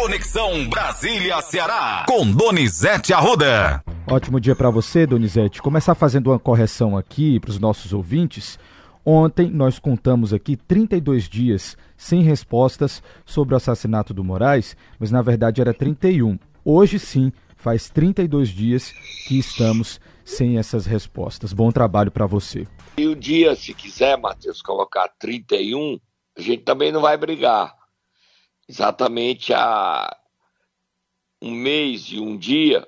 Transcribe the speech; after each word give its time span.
Conexão 0.00 0.68
Brasília-Ceará, 0.68 2.06
com 2.06 2.30
Donizete 2.30 3.12
Arruda. 3.12 3.82
Ótimo 4.06 4.38
dia 4.38 4.54
para 4.54 4.70
você, 4.70 5.04
Donizete. 5.04 5.60
Começar 5.60 5.96
fazendo 5.96 6.30
uma 6.30 6.38
correção 6.38 6.96
aqui 6.96 7.40
para 7.40 7.50
os 7.50 7.58
nossos 7.58 7.92
ouvintes. 7.92 8.60
Ontem 9.04 9.50
nós 9.50 9.80
contamos 9.80 10.32
aqui 10.32 10.56
32 10.56 11.28
dias 11.28 11.76
sem 11.96 12.22
respostas 12.22 13.02
sobre 13.26 13.54
o 13.54 13.56
assassinato 13.56 14.14
do 14.14 14.22
Moraes, 14.22 14.76
mas 15.00 15.10
na 15.10 15.20
verdade 15.20 15.60
era 15.60 15.74
31. 15.74 16.38
Hoje 16.64 17.00
sim, 17.00 17.32
faz 17.56 17.90
32 17.90 18.50
dias 18.50 18.92
que 19.26 19.36
estamos 19.36 20.00
sem 20.24 20.58
essas 20.58 20.86
respostas. 20.86 21.52
Bom 21.52 21.72
trabalho 21.72 22.12
para 22.12 22.24
você. 22.24 22.68
E 22.96 23.08
o 23.08 23.16
dia, 23.16 23.56
se 23.56 23.74
quiser, 23.74 24.16
Matheus, 24.16 24.62
colocar 24.62 25.08
31, 25.18 25.98
a 26.36 26.40
gente 26.40 26.62
também 26.62 26.92
não 26.92 27.00
vai 27.00 27.16
brigar. 27.16 27.77
Exatamente 28.68 29.54
há 29.54 30.14
um 31.40 31.50
mês 31.50 32.06
e 32.10 32.20
um 32.20 32.36
dia, 32.36 32.86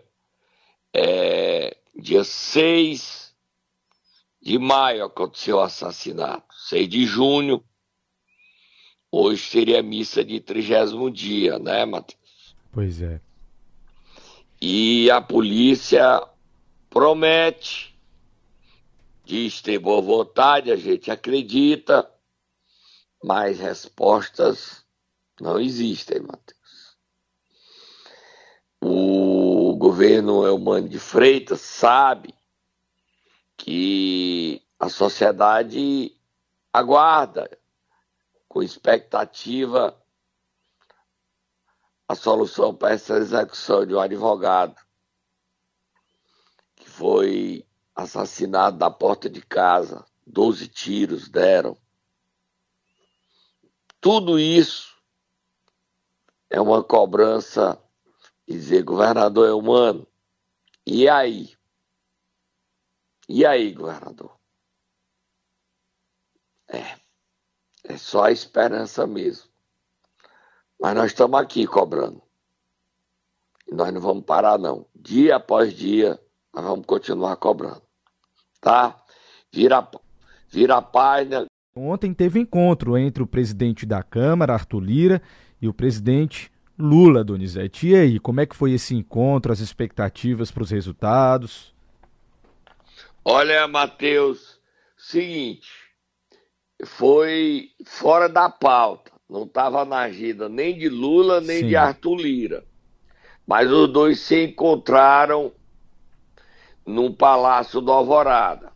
é, 0.92 1.76
dia 1.96 2.22
6 2.22 3.34
de 4.42 4.58
maio 4.58 5.04
aconteceu 5.04 5.56
o 5.56 5.60
assassinato. 5.60 6.54
6 6.68 6.88
de 6.88 7.06
junho, 7.06 7.64
hoje 9.10 9.42
seria 9.42 9.80
a 9.80 9.82
missa 9.82 10.22
de 10.22 10.38
trigésimo 10.40 11.10
dia, 11.10 11.58
né, 11.58 11.84
Matheus? 11.86 12.54
Pois 12.72 13.00
é. 13.00 13.20
E 14.60 15.10
a 15.10 15.20
polícia 15.20 16.22
promete, 16.90 17.98
diz 19.24 19.62
ter 19.62 19.78
boa 19.78 20.02
vontade, 20.02 20.70
a 20.70 20.76
gente 20.76 21.10
acredita, 21.10 22.10
mas 23.24 23.58
respostas 23.58 24.84
não 25.42 25.58
existem, 25.58 26.20
Matheus. 26.20 26.96
O 28.82 29.74
governo 29.76 30.46
Elmano 30.46 30.88
de 30.88 30.98
Freitas 30.98 31.60
sabe 31.60 32.34
que 33.56 34.62
a 34.78 34.88
sociedade 34.88 36.16
aguarda 36.72 37.50
com 38.48 38.62
expectativa 38.62 39.96
a 42.08 42.14
solução 42.14 42.74
para 42.74 42.94
essa 42.94 43.18
execução 43.18 43.86
de 43.86 43.94
um 43.94 44.00
advogado 44.00 44.74
que 46.74 46.88
foi 46.88 47.64
assassinado 47.94 48.78
na 48.78 48.90
porta 48.90 49.28
de 49.28 49.42
casa, 49.42 50.04
12 50.26 50.66
tiros 50.68 51.28
deram. 51.28 51.76
Tudo 54.00 54.38
isso 54.38 54.89
é 56.50 56.60
uma 56.60 56.82
cobrança 56.82 57.80
dizer, 58.46 58.82
governador 58.82 59.48
é 59.48 59.52
humano. 59.52 60.06
E 60.84 61.08
aí? 61.08 61.54
E 63.28 63.46
aí, 63.46 63.72
governador? 63.72 64.36
É, 66.68 66.96
é 67.84 67.96
só 67.96 68.24
a 68.24 68.32
esperança 68.32 69.06
mesmo. 69.06 69.48
Mas 70.80 70.94
nós 70.94 71.06
estamos 71.06 71.38
aqui 71.38 71.66
cobrando. 71.66 72.20
E 73.68 73.74
nós 73.74 73.92
não 73.92 74.00
vamos 74.00 74.24
parar, 74.24 74.58
não. 74.58 74.86
Dia 74.94 75.36
após 75.36 75.72
dia, 75.72 76.20
nós 76.52 76.64
vamos 76.64 76.86
continuar 76.86 77.36
cobrando. 77.36 77.82
Tá? 78.60 79.00
Vira, 79.52 79.88
vira 80.48 80.78
a 80.78 80.82
página. 80.82 81.46
Ontem 81.76 82.12
teve 82.12 82.40
encontro 82.40 82.98
entre 82.98 83.22
o 83.22 83.26
presidente 83.26 83.86
da 83.86 84.02
Câmara, 84.02 84.54
Arthur 84.54 84.80
Lira, 84.80 85.22
e 85.60 85.68
o 85.68 85.74
presidente 85.74 86.50
Lula, 86.78 87.22
Donizete. 87.22 87.88
E 87.88 87.94
aí, 87.94 88.18
como 88.18 88.40
é 88.40 88.46
que 88.46 88.56
foi 88.56 88.72
esse 88.72 88.94
encontro, 88.94 89.52
as 89.52 89.60
expectativas 89.60 90.50
para 90.50 90.62
os 90.62 90.70
resultados? 90.70 91.74
Olha, 93.24 93.68
Matheus, 93.68 94.58
seguinte, 94.96 95.68
foi 96.84 97.68
fora 97.84 98.28
da 98.28 98.48
pauta. 98.48 99.12
Não 99.28 99.44
estava 99.44 99.84
na 99.84 99.98
agenda 99.98 100.48
nem 100.48 100.76
de 100.76 100.88
Lula, 100.88 101.40
nem 101.40 101.60
Sim. 101.60 101.68
de 101.68 101.76
Arthur 101.76 102.16
Lira. 102.16 102.64
Mas 103.46 103.70
os 103.70 103.92
dois 103.92 104.20
se 104.20 104.44
encontraram 104.44 105.52
num 106.86 107.12
palácio 107.12 107.80
do 107.80 107.92
Alvorada. 107.92 108.72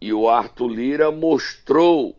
E 0.00 0.12
o 0.12 0.28
Arthur 0.28 0.68
Lira 0.68 1.10
mostrou 1.10 2.17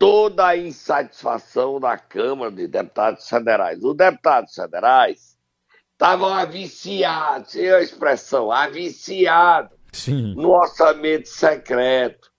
toda 0.00 0.46
a 0.46 0.56
insatisfação 0.56 1.78
da 1.78 1.98
Câmara 1.98 2.50
de 2.50 2.66
Deputados 2.66 3.28
Federais. 3.28 3.84
Os 3.84 3.94
deputados 3.94 4.54
federais 4.54 5.36
estavam 5.92 6.32
aviciados, 6.32 7.54
é 7.54 7.74
a 7.74 7.82
expressão, 7.82 8.50
aviciados 8.50 9.76
no 10.34 10.52
orçamento 10.52 11.28
secreto, 11.28 12.30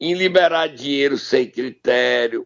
em 0.00 0.14
liberar 0.14 0.66
dinheiro 0.66 1.16
sem 1.16 1.48
critério. 1.48 2.44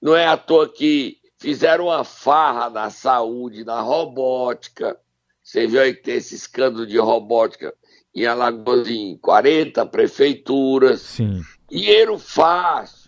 Não 0.00 0.16
é 0.16 0.26
à 0.26 0.38
toa 0.38 0.66
que 0.66 1.18
fizeram 1.38 1.88
uma 1.88 2.02
farra 2.02 2.70
na 2.70 2.88
saúde, 2.88 3.62
na 3.62 3.82
robótica. 3.82 4.98
Você 5.42 5.66
viu 5.66 5.82
aí 5.82 5.94
que 5.94 6.02
tem 6.02 6.14
esse 6.14 6.34
escândalo 6.34 6.86
de 6.86 6.96
robótica 6.96 7.74
em 8.14 8.24
Alagoas, 8.24 8.88
em 8.88 9.18
40 9.18 9.84
prefeituras. 9.84 11.02
Sim. 11.02 11.42
Dinheiro 11.68 12.18
fácil 12.18 13.02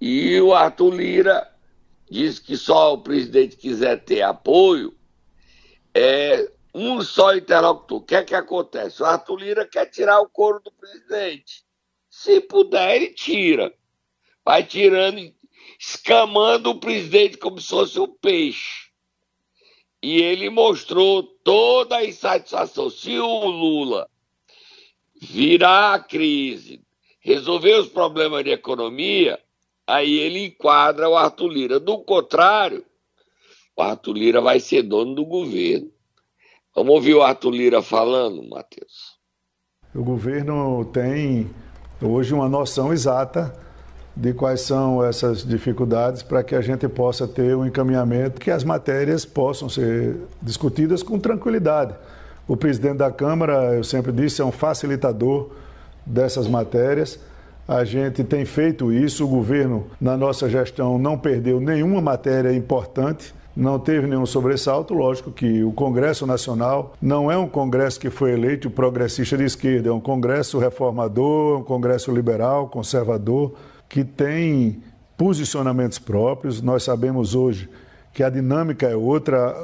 e 0.00 0.40
o 0.40 0.54
Arthur 0.54 0.94
Lira 0.94 1.56
diz 2.10 2.38
que 2.38 2.56
só 2.56 2.94
o 2.94 3.02
presidente 3.02 3.56
quiser 3.56 4.04
ter 4.04 4.22
apoio, 4.22 4.96
é 5.94 6.50
um 6.74 7.02
só 7.02 7.34
interlocutor. 7.34 7.98
O 7.98 8.02
que 8.02 8.14
é 8.14 8.22
que 8.22 8.34
acontece? 8.34 9.02
O 9.02 9.06
Arthur 9.06 9.36
Lira 9.36 9.66
quer 9.66 9.86
tirar 9.86 10.20
o 10.20 10.28
couro 10.28 10.60
do 10.60 10.70
presidente. 10.70 11.64
Se 12.10 12.40
puder, 12.40 12.96
ele 12.96 13.14
tira. 13.14 13.72
Vai 14.44 14.62
tirando, 14.62 15.34
escamando 15.78 16.70
o 16.70 16.78
presidente 16.78 17.38
como 17.38 17.60
se 17.60 17.68
fosse 17.68 17.98
um 17.98 18.06
peixe. 18.06 18.90
E 20.02 20.20
ele 20.22 20.50
mostrou 20.50 21.22
toda 21.22 21.96
a 21.96 22.04
insatisfação. 22.04 22.90
Se 22.90 23.18
o 23.18 23.46
Lula 23.46 24.08
virar 25.20 25.94
a 25.94 25.98
crise, 25.98 26.84
resolver 27.18 27.74
os 27.80 27.88
problemas 27.88 28.44
de 28.44 28.50
economia, 28.50 29.42
aí 29.86 30.18
ele 30.18 30.46
enquadra 30.46 31.08
o 31.08 31.16
Arthur 31.16 31.48
Lira. 31.48 31.80
Do 31.80 31.98
contrário, 31.98 32.84
o 33.76 33.82
Arthur 33.82 34.14
Lira 34.14 34.40
vai 34.40 34.58
ser 34.58 34.82
dono 34.82 35.14
do 35.14 35.24
governo. 35.24 35.90
Vamos 36.74 36.94
ouvir 36.94 37.14
o 37.14 37.22
Arthur 37.22 37.50
Lira 37.50 37.80
falando, 37.80 38.42
Matheus. 38.48 39.16
O 39.94 40.02
governo 40.02 40.84
tem 40.86 41.50
hoje 42.02 42.34
uma 42.34 42.48
noção 42.48 42.92
exata 42.92 43.54
de 44.14 44.32
quais 44.32 44.62
são 44.62 45.04
essas 45.04 45.44
dificuldades 45.44 46.22
para 46.22 46.42
que 46.42 46.54
a 46.54 46.60
gente 46.60 46.88
possa 46.88 47.28
ter 47.28 47.54
um 47.54 47.66
encaminhamento 47.66 48.40
que 48.40 48.50
as 48.50 48.64
matérias 48.64 49.24
possam 49.26 49.68
ser 49.68 50.16
discutidas 50.40 51.02
com 51.02 51.18
tranquilidade. 51.18 51.94
O 52.48 52.56
presidente 52.56 52.98
da 52.98 53.10
Câmara, 53.10 53.74
eu 53.74 53.84
sempre 53.84 54.12
disse, 54.12 54.40
é 54.40 54.44
um 54.44 54.52
facilitador 54.52 55.50
dessas 56.04 56.46
matérias 56.46 57.18
a 57.66 57.84
gente 57.84 58.22
tem 58.22 58.44
feito 58.44 58.92
isso, 58.92 59.24
o 59.24 59.28
governo, 59.28 59.86
na 60.00 60.16
nossa 60.16 60.48
gestão, 60.48 60.98
não 60.98 61.18
perdeu 61.18 61.60
nenhuma 61.60 62.00
matéria 62.00 62.52
importante 62.52 63.34
não 63.56 63.78
teve 63.78 64.06
nenhum 64.06 64.26
sobressalto. 64.26 64.92
Lógico 64.92 65.32
que 65.32 65.64
o 65.64 65.72
Congresso 65.72 66.26
Nacional 66.26 66.94
não 67.00 67.32
é 67.32 67.38
um 67.38 67.48
Congresso 67.48 67.98
que 67.98 68.10
foi 68.10 68.32
eleito 68.32 68.70
progressista 68.70 69.36
de 69.36 69.44
esquerda, 69.44 69.88
é 69.88 69.92
um 69.92 70.00
Congresso 70.00 70.58
reformador, 70.58 71.60
um 71.60 71.64
Congresso 71.64 72.12
liberal, 72.12 72.68
conservador, 72.68 73.54
que 73.88 74.04
tem 74.04 74.82
posicionamentos 75.16 75.98
próprios. 75.98 76.60
Nós 76.60 76.82
sabemos 76.82 77.34
hoje 77.34 77.68
que 78.12 78.22
a 78.22 78.28
dinâmica 78.28 78.86
é 78.86 78.96
outra, 78.96 79.54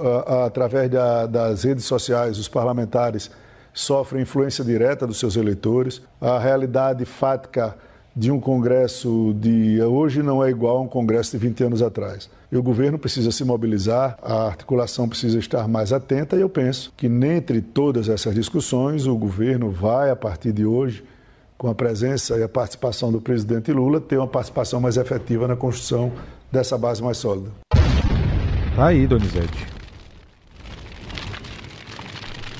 através 0.46 0.90
das 1.30 1.64
redes 1.64 1.84
sociais, 1.84 2.38
os 2.38 2.48
parlamentares 2.48 3.30
sofrem 3.74 4.22
influência 4.22 4.64
direta 4.64 5.06
dos 5.06 5.18
seus 5.18 5.36
eleitores. 5.36 6.02
A 6.20 6.38
realidade 6.38 7.04
fática 7.04 7.76
de 8.14 8.30
um 8.30 8.38
Congresso 8.38 9.34
de 9.38 9.82
hoje 9.82 10.22
não 10.22 10.44
é 10.44 10.50
igual 10.50 10.76
a 10.76 10.80
um 10.82 10.88
Congresso 10.88 11.32
de 11.32 11.38
20 11.38 11.64
anos 11.64 11.82
atrás. 11.82 12.28
E 12.50 12.56
o 12.56 12.62
governo 12.62 12.98
precisa 12.98 13.30
se 13.30 13.44
mobilizar, 13.44 14.18
a 14.22 14.46
articulação 14.46 15.08
precisa 15.08 15.38
estar 15.38 15.66
mais 15.66 15.92
atenta, 15.92 16.36
e 16.36 16.42
eu 16.42 16.48
penso 16.50 16.92
que, 16.96 17.08
dentre 17.08 17.62
todas 17.62 18.10
essas 18.10 18.34
discussões, 18.34 19.06
o 19.06 19.16
governo 19.16 19.70
vai, 19.70 20.10
a 20.10 20.16
partir 20.16 20.52
de 20.52 20.66
hoje, 20.66 21.02
com 21.56 21.68
a 21.68 21.74
presença 21.74 22.36
e 22.36 22.42
a 22.42 22.48
participação 22.48 23.10
do 23.10 23.20
presidente 23.20 23.72
Lula, 23.72 24.00
ter 24.00 24.18
uma 24.18 24.26
participação 24.26 24.80
mais 24.80 24.98
efetiva 24.98 25.48
na 25.48 25.56
construção 25.56 26.12
dessa 26.50 26.76
base 26.76 27.02
mais 27.02 27.16
sólida. 27.16 27.50
Tá 28.76 28.86
aí, 28.86 29.06
Donizete. 29.06 29.66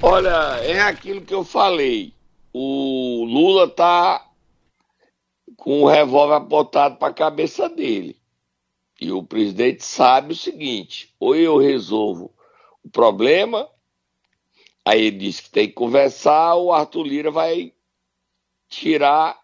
Olha, 0.00 0.58
é 0.62 0.81
aquilo 0.81 1.20
que 1.20 1.34
eu 1.34 1.44
falei. 1.44 2.14
O 2.52 3.25
Lula 3.25 3.64
está 3.64 4.22
com 5.56 5.82
o 5.82 5.88
revólver 5.88 6.34
apontado 6.34 6.96
para 6.96 7.08
a 7.08 7.14
cabeça 7.14 7.69
dele. 7.69 8.20
E 9.00 9.10
o 9.10 9.22
presidente 9.22 9.84
sabe 9.84 10.32
o 10.32 10.37
seguinte: 10.37 11.14
ou 11.19 11.34
eu 11.34 11.56
resolvo 11.56 12.32
o 12.84 12.88
problema, 12.88 13.69
aí 14.84 15.06
ele 15.06 15.19
diz 15.19 15.40
que 15.40 15.50
tem 15.50 15.66
que 15.69 15.75
conversar, 15.75 16.54
o 16.56 16.72
Arthur 16.72 17.02
Lira 17.02 17.31
vai 17.31 17.72
tirar 18.69 19.38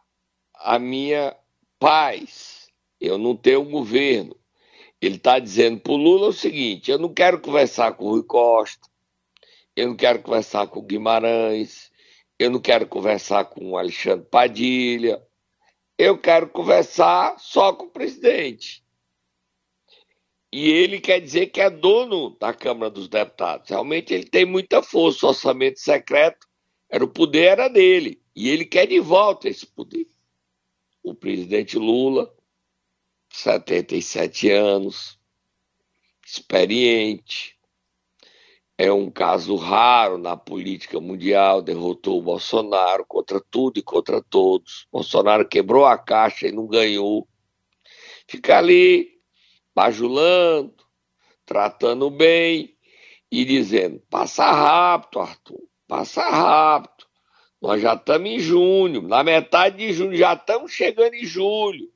a 0.54 0.78
minha 0.78 1.36
paz. 1.78 2.68
Eu 3.00 3.18
não 3.18 3.36
tenho 3.36 3.64
governo. 3.64 4.36
Ele 5.00 5.16
está 5.16 5.38
dizendo 5.38 5.80
para 5.80 5.92
o 5.92 5.96
Lula 5.96 6.28
o 6.28 6.32
seguinte: 6.32 6.90
eu 6.90 6.98
não 6.98 7.12
quero 7.12 7.40
conversar 7.40 7.92
com 7.92 8.06
o 8.06 8.10
Rui 8.10 8.24
Costa, 8.24 8.88
eu 9.76 9.88
não 9.88 9.96
quero 9.96 10.20
conversar 10.20 10.66
com 10.66 10.80
o 10.80 10.82
Guimarães, 10.82 11.90
eu 12.38 12.50
não 12.50 12.60
quero 12.60 12.86
conversar 12.86 13.44
com 13.44 13.72
o 13.72 13.78
Alexandre 13.78 14.26
Padilha, 14.28 15.22
eu 15.98 16.16
quero 16.16 16.48
conversar 16.48 17.36
só 17.40 17.72
com 17.72 17.86
o 17.86 17.90
presidente. 17.90 18.84
E 20.50 20.70
ele 20.70 21.00
quer 21.00 21.20
dizer 21.20 21.48
que 21.48 21.60
é 21.60 21.68
dono 21.68 22.30
da 22.38 22.54
Câmara 22.54 22.90
dos 22.90 23.08
Deputados. 23.08 23.68
Realmente 23.68 24.14
ele 24.14 24.24
tem 24.24 24.46
muita 24.46 24.82
força. 24.82 25.26
O 25.26 25.28
orçamento 25.30 25.80
secreto 25.80 26.46
era 26.88 27.04
o 27.04 27.08
poder 27.08 27.44
era 27.48 27.68
dele. 27.68 28.22
E 28.34 28.48
ele 28.48 28.64
quer 28.64 28.86
de 28.86 29.00
volta 29.00 29.48
esse 29.48 29.66
poder. 29.66 30.06
O 31.02 31.14
presidente 31.14 31.76
Lula, 31.76 32.32
77 33.30 34.50
anos, 34.50 35.18
experiente, 36.24 37.57
é 38.80 38.92
um 38.92 39.10
caso 39.10 39.56
raro 39.56 40.16
na 40.16 40.36
política 40.36 41.00
mundial, 41.00 41.60
derrotou 41.60 42.20
o 42.20 42.22
Bolsonaro 42.22 43.04
contra 43.04 43.40
tudo 43.40 43.80
e 43.80 43.82
contra 43.82 44.22
todos. 44.22 44.86
Bolsonaro 44.92 45.48
quebrou 45.48 45.84
a 45.84 45.98
caixa 45.98 46.46
e 46.46 46.52
não 46.52 46.64
ganhou. 46.68 47.26
Fica 48.28 48.56
ali 48.56 49.18
bajulando, 49.74 50.76
tratando 51.44 52.08
bem 52.08 52.76
e 53.32 53.44
dizendo: 53.44 54.00
passa 54.08 54.48
rápido, 54.48 55.18
Arthur, 55.18 55.68
passa 55.88 56.22
rápido. 56.22 57.04
Nós 57.60 57.82
já 57.82 57.94
estamos 57.94 58.30
em 58.30 58.38
junho, 58.38 59.02
na 59.02 59.24
metade 59.24 59.78
de 59.78 59.92
junho, 59.92 60.16
já 60.16 60.34
estamos 60.34 60.70
chegando 60.70 61.14
em 61.14 61.24
julho. 61.24 61.90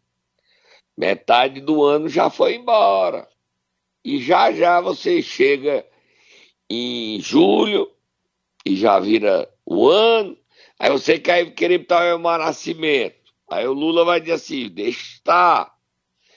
Metade 0.99 1.61
do 1.61 1.85
ano 1.85 2.09
já 2.09 2.29
foi 2.29 2.57
embora. 2.57 3.29
E 4.05 4.19
já 4.19 4.51
já 4.51 4.81
você 4.81 5.23
chega 5.23 5.87
em 6.69 7.21
julho 7.21 7.91
e 8.65 8.77
já 8.77 8.99
vira 8.99 9.49
o 9.65 9.89
ano. 9.89 10.37
Aí 10.79 10.91
você 10.91 11.19
quer 11.19 11.53
querer 11.55 11.79
botar 11.79 12.15
o 12.15 12.19
meu 12.19 12.39
nascimento. 12.39 13.33
Aí 13.51 13.67
o 13.67 13.73
Lula 13.73 14.05
vai 14.05 14.21
dizer 14.21 14.33
assim: 14.33 14.69
deixa 14.69 15.01
estar. 15.01 15.73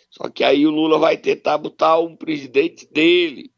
Só 0.10 0.30
que 0.30 0.44
aí 0.44 0.66
o 0.66 0.72
Lula 0.72 0.98
vai 0.98 1.18
tentar 1.18 1.58
botar 1.58 2.00
um 2.00 2.16
presidente 2.16 2.86
dele 2.92 3.52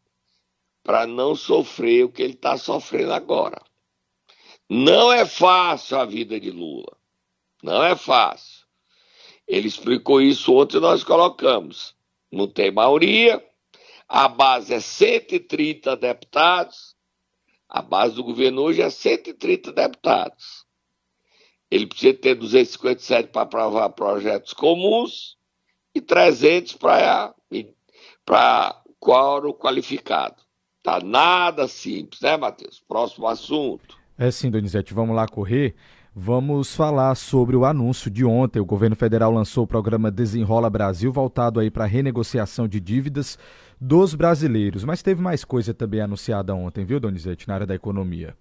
para 0.83 1.05
não 1.05 1.35
sofrer 1.35 2.05
o 2.05 2.09
que 2.09 2.23
ele 2.23 2.33
está 2.33 2.57
sofrendo 2.57 3.13
agora. 3.13 3.61
Não 4.69 5.11
é 5.11 5.25
fácil 5.25 5.97
a 5.97 6.05
vida 6.05 6.39
de 6.39 6.49
Lula. 6.49 6.97
Não 7.61 7.83
é 7.83 7.95
fácil. 7.95 8.65
Ele 9.47 9.67
explicou 9.67 10.21
isso 10.21 10.53
ontem 10.53 10.79
nós 10.79 11.03
colocamos. 11.03 11.95
Não 12.31 12.47
tem 12.47 12.71
maioria, 12.71 13.43
a 14.07 14.27
base 14.27 14.73
é 14.73 14.79
130 14.79 15.95
deputados, 15.97 16.95
a 17.67 17.81
base 17.81 18.15
do 18.15 18.23
governo 18.23 18.61
hoje 18.61 18.81
é 18.81 18.89
130 18.89 19.73
deputados. 19.73 20.65
Ele 21.69 21.85
precisa 21.85 22.13
ter 22.13 22.35
257 22.35 23.29
para 23.29 23.41
aprovar 23.41 23.89
projetos 23.89 24.53
comuns 24.53 25.35
e 25.93 25.99
300 25.99 26.77
para 28.25 28.83
quórum 28.99 29.51
qualificado. 29.51 30.41
Tá 30.81 31.01
nada 31.01 31.67
simples, 31.67 32.21
né, 32.21 32.37
Matheus? 32.37 32.81
Próximo 32.87 33.27
assunto. 33.27 33.97
É 34.17 34.31
sim, 34.31 34.49
Donizete, 34.49 34.93
vamos 34.93 35.13
lá 35.13 35.27
correr. 35.27 35.75
Vamos 36.15 36.73
falar 36.73 37.13
sobre 37.15 37.55
o 37.55 37.65
anúncio 37.65 38.09
de 38.09 38.23
ontem. 38.23 38.59
O 38.59 38.65
governo 38.65 38.95
federal 38.95 39.31
lançou 39.31 39.65
o 39.65 39.67
programa 39.67 40.09
Desenrola 40.09 40.69
Brasil, 40.69 41.11
voltado 41.11 41.59
aí 41.59 41.69
para 41.69 41.85
renegociação 41.85 42.67
de 42.67 42.79
dívidas 42.79 43.37
dos 43.79 44.15
brasileiros. 44.15 44.83
Mas 44.83 45.01
teve 45.01 45.21
mais 45.21 45.43
coisa 45.43 45.73
também 45.73 46.01
anunciada 46.01 46.53
ontem, 46.53 46.85
viu, 46.85 46.99
Donizete, 46.99 47.47
na 47.47 47.55
área 47.55 47.67
da 47.67 47.75
economia. 47.75 48.35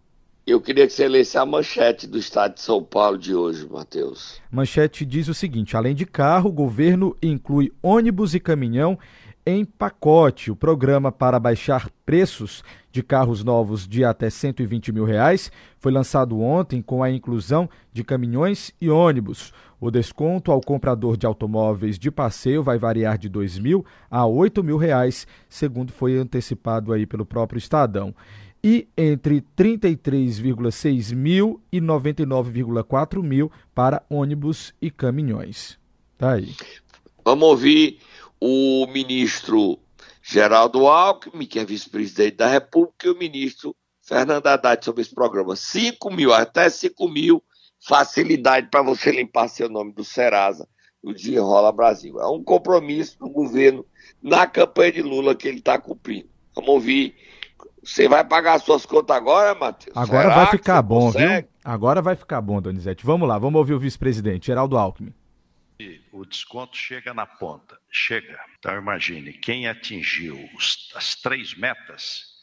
Eu 0.46 0.60
queria 0.60 0.86
que 0.86 0.92
você 0.92 1.08
lesse 1.08 1.36
a 1.36 1.44
manchete 1.44 2.06
do 2.06 2.16
Estado 2.16 2.54
de 2.54 2.60
São 2.60 2.80
Paulo 2.80 3.18
de 3.18 3.34
hoje, 3.34 3.68
Matheus. 3.68 4.40
Manchete 4.48 5.04
diz 5.04 5.26
o 5.26 5.34
seguinte: 5.34 5.76
além 5.76 5.92
de 5.92 6.06
carro, 6.06 6.50
o 6.50 6.52
governo 6.52 7.16
inclui 7.20 7.72
ônibus 7.82 8.32
e 8.32 8.38
caminhão 8.38 8.96
em 9.44 9.64
pacote. 9.64 10.50
O 10.50 10.56
programa 10.56 11.10
para 11.10 11.40
baixar 11.40 11.90
preços 12.04 12.62
de 12.96 13.02
carros 13.02 13.44
novos 13.44 13.86
de 13.86 14.02
até 14.06 14.30
120 14.30 14.90
mil 14.90 15.04
reais 15.04 15.52
foi 15.78 15.92
lançado 15.92 16.40
ontem 16.40 16.80
com 16.80 17.02
a 17.02 17.10
inclusão 17.10 17.68
de 17.92 18.02
caminhões 18.02 18.72
e 18.80 18.88
ônibus. 18.88 19.52
O 19.78 19.90
desconto 19.90 20.50
ao 20.50 20.62
comprador 20.62 21.18
de 21.18 21.26
automóveis 21.26 21.98
de 21.98 22.10
passeio 22.10 22.62
vai 22.62 22.78
variar 22.78 23.18
de 23.18 23.28
R$ 23.28 23.34
2 23.34 23.58
mil 23.58 23.84
a 24.10 24.24
8 24.24 24.64
mil 24.64 24.78
reais, 24.78 25.26
segundo 25.46 25.92
foi 25.92 26.16
antecipado 26.16 26.90
aí 26.90 27.04
pelo 27.04 27.26
próprio 27.26 27.58
Estadão 27.58 28.14
e 28.64 28.88
entre 28.96 29.44
33,6 29.54 31.14
mil 31.14 31.60
e 31.70 31.78
99,4 31.78 33.22
mil 33.22 33.52
para 33.74 34.02
ônibus 34.08 34.72
e 34.80 34.90
caminhões. 34.90 35.78
Tá 36.16 36.32
aí. 36.32 36.54
Vamos 37.22 37.46
ouvir 37.46 37.98
o 38.40 38.86
ministro 38.86 39.78
Geraldo 40.28 40.88
Alckmin, 40.88 41.46
que 41.46 41.60
é 41.60 41.64
vice-presidente 41.64 42.36
da 42.36 42.48
República, 42.48 43.06
e 43.06 43.10
o 43.10 43.16
ministro 43.16 43.76
Fernando 44.02 44.48
Haddad 44.48 44.84
sobre 44.84 45.02
esse 45.02 45.14
programa. 45.14 45.54
5 45.54 46.10
mil, 46.10 46.34
até 46.34 46.68
5 46.68 47.08
mil, 47.08 47.40
facilidade 47.80 48.68
para 48.68 48.82
você 48.82 49.12
limpar 49.12 49.46
seu 49.46 49.68
nome 49.68 49.92
do 49.92 50.02
Serasa 50.02 50.68
no 51.02 51.14
Desenrola 51.14 51.70
Brasil. 51.70 52.20
É 52.20 52.26
um 52.26 52.42
compromisso 52.42 53.16
do 53.20 53.28
governo 53.28 53.86
na 54.20 54.48
campanha 54.48 54.94
de 54.94 55.02
Lula 55.02 55.32
que 55.36 55.46
ele 55.46 55.58
está 55.58 55.78
cumprindo. 55.78 56.28
Vamos 56.54 56.70
ouvir 56.70 57.14
você 57.84 58.08
vai 58.08 58.24
pagar 58.24 58.58
suas 58.58 58.84
contas 58.84 59.16
agora, 59.16 59.54
Matheus? 59.54 59.96
Agora 59.96 60.22
Será 60.22 60.34
vai 60.34 60.46
ficar 60.46 60.82
bom, 60.82 61.02
consegue? 61.02 61.42
viu? 61.42 61.50
Agora 61.64 62.02
vai 62.02 62.16
ficar 62.16 62.40
bom, 62.40 62.60
Donizete. 62.60 63.06
Vamos 63.06 63.28
lá, 63.28 63.38
vamos 63.38 63.56
ouvir 63.56 63.74
o 63.74 63.78
vice-presidente, 63.78 64.48
Geraldo 64.48 64.76
Alckmin. 64.76 65.14
O 66.12 66.24
desconto 66.24 66.76
chega 66.76 67.12
na 67.12 67.26
ponta, 67.26 67.78
chega. 67.90 68.40
Então 68.58 68.76
imagine, 68.76 69.32
quem 69.32 69.68
atingiu 69.68 70.38
os, 70.54 70.92
as 70.94 71.14
três 71.14 71.54
metas, 71.54 72.36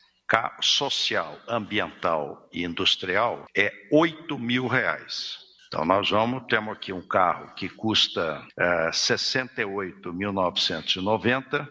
social, 0.61 1.39
ambiental 1.47 2.49
e 2.51 2.63
industrial, 2.63 3.45
é 3.55 3.71
8 3.91 4.39
mil 4.39 4.65
reais. 4.67 5.37
Então 5.67 5.85
nós 5.85 6.09
vamos, 6.09 6.45
temos 6.47 6.75
aqui 6.75 6.91
um 6.93 7.07
carro 7.07 7.53
que 7.55 7.69
custa 7.69 8.43
é, 8.57 8.89
68.990 8.91 11.67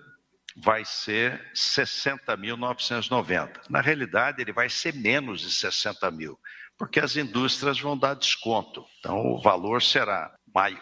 vai 0.57 0.85
ser 0.85 1.41
60.990. 1.55 3.61
Na 3.69 3.81
realidade, 3.81 4.43
ele 4.43 4.53
vai 4.53 4.69
ser 4.69 4.95
menos 4.95 5.41
de 5.41 5.51
60 5.51 6.11
mil, 6.11 6.39
porque 6.77 7.01
as 7.01 7.17
indústrias 7.17 7.81
vão 7.81 7.97
dar 7.97 8.13
desconto. 8.15 8.85
Então, 8.99 9.33
o 9.33 9.41
valor 9.41 9.81
será, 9.83 10.31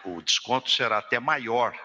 o 0.05 0.21
desconto 0.21 0.69
será 0.69 0.97
até 0.97 1.19
maior 1.19 1.75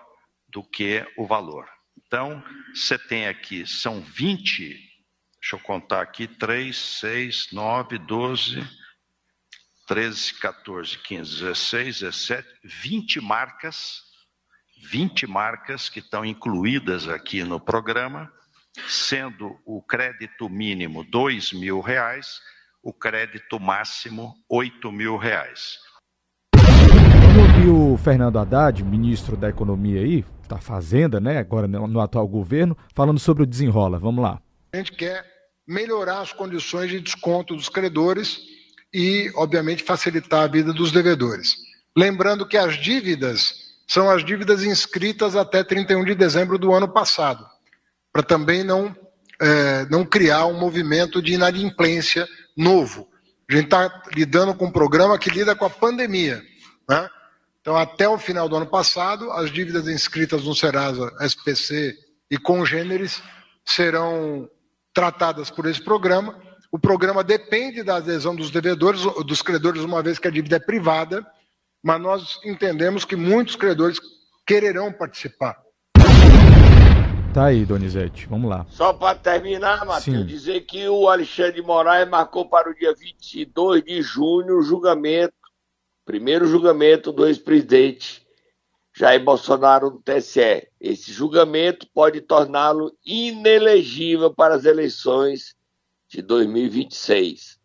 do 0.49 0.63
que 0.63 1.05
o 1.17 1.27
valor. 1.27 1.69
Então, 2.07 2.43
você 2.75 2.99
tem 2.99 3.27
aqui, 3.27 3.67
são 3.67 4.01
20, 4.01 4.69
deixa 5.41 5.57
eu 5.57 5.61
contar 5.61 6.03
aqui, 6.03 6.27
3, 6.27 6.77
6, 6.77 7.53
9, 7.53 7.99
12, 7.99 8.63
13, 9.87 10.35
14, 10.35 10.99
15, 10.99 11.31
16, 11.41 12.01
17, 12.01 12.49
20 12.65 13.21
marcas 13.21 14.07
20 14.83 15.27
marcas 15.27 15.89
que 15.89 16.01
estão 16.01 16.25
incluídas 16.25 17.09
aqui 17.09 17.43
no 17.43 17.59
programa, 17.59 18.31
sendo 18.89 19.59
o 19.65 19.83
crédito 19.83 20.49
mínimo 20.49 21.03
dois 21.05 21.53
mil 21.53 21.81
reais, 21.81 22.41
o 22.83 22.93
crédito 22.93 23.59
máximo 23.59 24.35
oito 24.49 24.93
mil 24.93 25.17
reais. 25.17 25.79
O 27.97 27.99
Fernando 27.99 28.39
Haddad, 28.39 28.85
ministro 28.85 29.39
da 29.39 29.49
Economia 29.49 30.03
aí, 30.03 30.23
da 30.47 30.59
Fazenda, 30.59 31.19
né, 31.19 31.39
agora 31.39 31.67
no, 31.67 31.87
no 31.87 31.99
atual 31.99 32.29
governo, 32.29 32.77
falando 32.95 33.19
sobre 33.19 33.43
o 33.43 33.47
desenrola. 33.47 33.99
Vamos 33.99 34.23
lá. 34.23 34.39
A 34.75 34.77
gente 34.77 34.93
quer 34.93 35.25
melhorar 35.67 36.21
as 36.21 36.31
condições 36.31 36.91
de 36.91 37.01
desconto 37.01 37.57
dos 37.57 37.71
credores 37.71 38.39
e, 38.93 39.33
obviamente, 39.35 39.83
facilitar 39.83 40.43
a 40.43 40.47
vida 40.47 40.75
dos 40.75 40.93
devedores. 40.93 41.57
Lembrando 41.97 42.47
que 42.47 42.59
as 42.59 42.77
dívidas 42.77 43.55
são 43.89 44.11
as 44.11 44.23
dívidas 44.23 44.63
inscritas 44.63 45.35
até 45.35 45.65
31 45.65 46.05
de 46.05 46.15
dezembro 46.15 46.59
do 46.59 46.75
ano 46.75 46.93
passado, 46.93 47.47
para 48.13 48.23
também 48.23 48.63
não, 48.63 48.95
é, 49.41 49.87
não 49.87 50.05
criar 50.05 50.45
um 50.45 50.61
movimento 50.61 51.23
de 51.23 51.33
inadimplência 51.33 52.29
novo. 52.55 53.09
A 53.51 53.55
gente 53.55 53.65
está 53.65 54.03
lidando 54.15 54.55
com 54.55 54.67
um 54.67 54.71
programa 54.71 55.19
que 55.19 55.31
lida 55.31 55.57
com 55.57 55.65
a 55.65 55.71
pandemia. 55.71 56.43
Né? 56.87 57.09
Então, 57.67 57.77
até 57.77 58.09
o 58.09 58.17
final 58.17 58.49
do 58.49 58.55
ano 58.55 58.67
passado, 58.67 59.29
as 59.33 59.51
dívidas 59.51 59.89
inscritas 59.89 60.45
no 60.45 60.55
Serasa 60.55 61.13
SPC 61.21 61.99
e 62.31 62.39
congêneres 62.39 63.21
serão 63.65 64.49
tratadas 64.95 65.51
por 65.51 65.67
esse 65.67 65.83
programa. 65.83 66.41
O 66.71 66.79
programa 66.79 67.25
depende 67.25 67.83
da 67.83 67.97
adesão 67.97 68.37
dos 68.37 68.53
devedores, 68.53 69.03
dos 69.27 69.43
credores, 69.43 69.83
uma 69.83 70.01
vez 70.01 70.17
que 70.17 70.29
a 70.29 70.31
dívida 70.31 70.55
é 70.55 70.61
privada, 70.61 71.27
mas 71.83 72.01
nós 72.01 72.39
entendemos 72.45 73.05
que 73.05 73.17
muitos 73.17 73.57
credores 73.57 73.99
quererão 74.47 74.93
participar. 74.93 75.57
Tá 77.35 77.47
aí, 77.47 77.67
Donizete, 77.67 78.29
vamos 78.29 78.49
lá. 78.49 78.65
Só 78.71 78.93
para 78.93 79.19
terminar, 79.19 79.85
Matheus, 79.85 80.25
dizer 80.25 80.61
que 80.61 80.89
o 80.89 81.09
Alexandre 81.09 81.61
de 81.61 81.63
Moraes 81.63 82.09
marcou 82.09 82.49
para 82.49 82.71
o 82.71 82.75
dia 82.75 82.95
22 82.95 83.83
de 83.83 84.01
junho 84.03 84.57
o 84.57 84.63
julgamento, 84.63 85.35
primeiro 86.07 86.47
julgamento 86.47 87.11
do 87.11 87.27
ex-presidente 87.27 88.25
Jair 88.97 89.23
Bolsonaro 89.23 89.91
no 89.91 90.01
TSE. 90.01 90.69
Esse 90.81 91.13
julgamento 91.13 91.87
pode 91.93 92.23
torná-lo 92.23 92.97
inelegível 93.05 94.33
para 94.33 94.55
as 94.55 94.65
eleições 94.65 95.55
de 96.09 96.23
2026. 96.23 97.59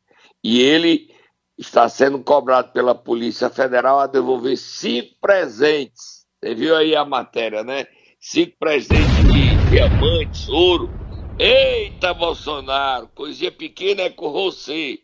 E 0.43 0.59
ele 0.59 1.15
está 1.57 1.87
sendo 1.87 2.21
cobrado 2.21 2.73
pela 2.73 2.95
Polícia 2.95 3.49
Federal 3.49 3.99
a 3.99 4.07
devolver 4.07 4.57
cinco 4.57 5.15
presentes. 5.21 6.25
Você 6.43 6.55
viu 6.55 6.75
aí 6.75 6.95
a 6.95 7.05
matéria, 7.05 7.63
né? 7.63 7.85
Cinco 8.19 8.57
presentes 8.59 9.23
de 9.31 9.69
diamantes, 9.69 10.49
ouro. 10.49 10.89
Eita, 11.37 12.13
Bolsonaro, 12.13 13.07
coisinha 13.15 13.51
pequena 13.51 14.01
é 14.01 14.09
com 14.09 14.31
você. 14.31 14.99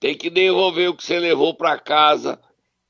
Tem 0.00 0.16
que 0.16 0.30
devolver 0.30 0.88
o 0.88 0.96
que 0.96 1.04
você 1.04 1.18
levou 1.18 1.54
para 1.54 1.78
casa 1.78 2.40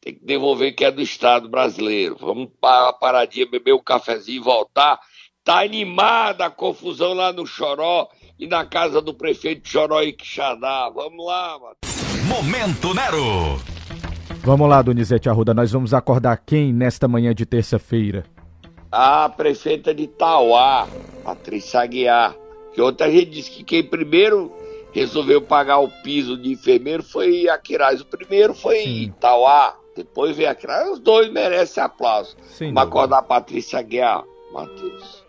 tem 0.01 0.15
que 0.15 0.25
devolver 0.25 0.75
que 0.75 0.85
é 0.85 0.91
do 0.91 1.03
Estado 1.03 1.49
brasileiro. 1.49 2.17
Vamos 2.21 2.49
para 2.61 2.91
a 2.91 2.93
paradinha, 2.93 3.51
beber 3.51 3.75
um 3.75 3.83
cafezinho 3.83 4.41
e 4.41 4.45
voltar. 4.45 4.99
Tá 5.45 5.61
animada 5.61 6.47
a 6.47 6.51
confusão 6.51 7.15
lá 7.15 7.33
no 7.33 7.47
Choró 7.47 8.09
e 8.39 8.47
na 8.47 8.65
casa 8.65 9.01
do 9.01 9.15
prefeito 9.15 9.63
de 9.63 9.71
Choró 9.71 10.03
e 10.03 10.13
Quixadá. 10.13 10.91
Vamos 10.95 11.25
lá, 11.27 11.59
mano. 11.59 11.77
Momento 12.27 12.95
Nero. 12.95 13.59
Vamos 14.43 14.69
lá, 14.69 14.81
Donizete 14.83 15.29
Arruda, 15.29 15.53
nós 15.53 15.73
vamos 15.73 15.93
acordar 15.93 16.37
quem 16.37 16.73
nesta 16.73 17.09
manhã 17.09 17.35
de 17.35 17.45
terça-feira? 17.45 18.25
A 18.91 19.29
prefeita 19.29 19.95
de 19.95 20.07
Tauá, 20.07 20.89
Patrícia 21.25 21.81
Aguiar. 21.81 22.35
Que 22.73 22.81
ontem 22.81 23.05
a 23.05 23.11
gente 23.11 23.31
disse 23.31 23.51
que 23.51 23.65
quem 23.65 23.83
primeiro 23.83 24.53
resolveu 24.93 25.43
pagar 25.43 25.79
o 25.79 25.89
piso 26.03 26.37
de 26.37 26.53
enfermeiro 26.53 27.03
foi 27.03 27.49
Aquiraz. 27.49 28.01
O 28.01 28.07
primeiro 28.07 28.55
foi 28.55 28.79
Sim. 28.79 29.03
Itauá. 29.03 29.77
Depois 29.99 30.37
veio 30.37 30.49
aqui. 30.49 30.65
Os 30.93 31.01
dois 31.01 31.29
merecem 31.29 31.83
aplauso. 31.83 32.37
Sim, 32.51 32.73
Vamos 32.73 32.83
acordar 32.85 33.19
a 33.19 33.23
Patrícia 33.23 33.83
Guerra, 33.83 34.23
Matheus. 34.53 35.25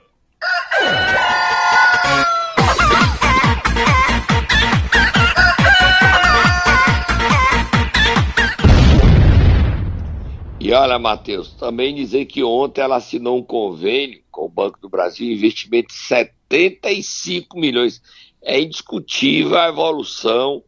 E 10.60 10.72
olha, 10.72 11.00
Matheus, 11.00 11.52
também 11.54 11.96
dizer 11.96 12.26
que 12.26 12.44
ontem 12.44 12.82
ela 12.82 12.98
assinou 12.98 13.40
um 13.40 13.44
convênio 13.44 14.22
com 14.30 14.46
o 14.46 14.50
Banco 14.50 14.80
do 14.80 14.88
Brasil, 14.88 15.32
investimento 15.32 15.88
de 15.88 15.96
75 15.96 17.58
milhões. 17.58 18.00
É 18.40 18.62
indiscutível 18.62 19.58
a 19.58 19.70
evolução, 19.70 20.64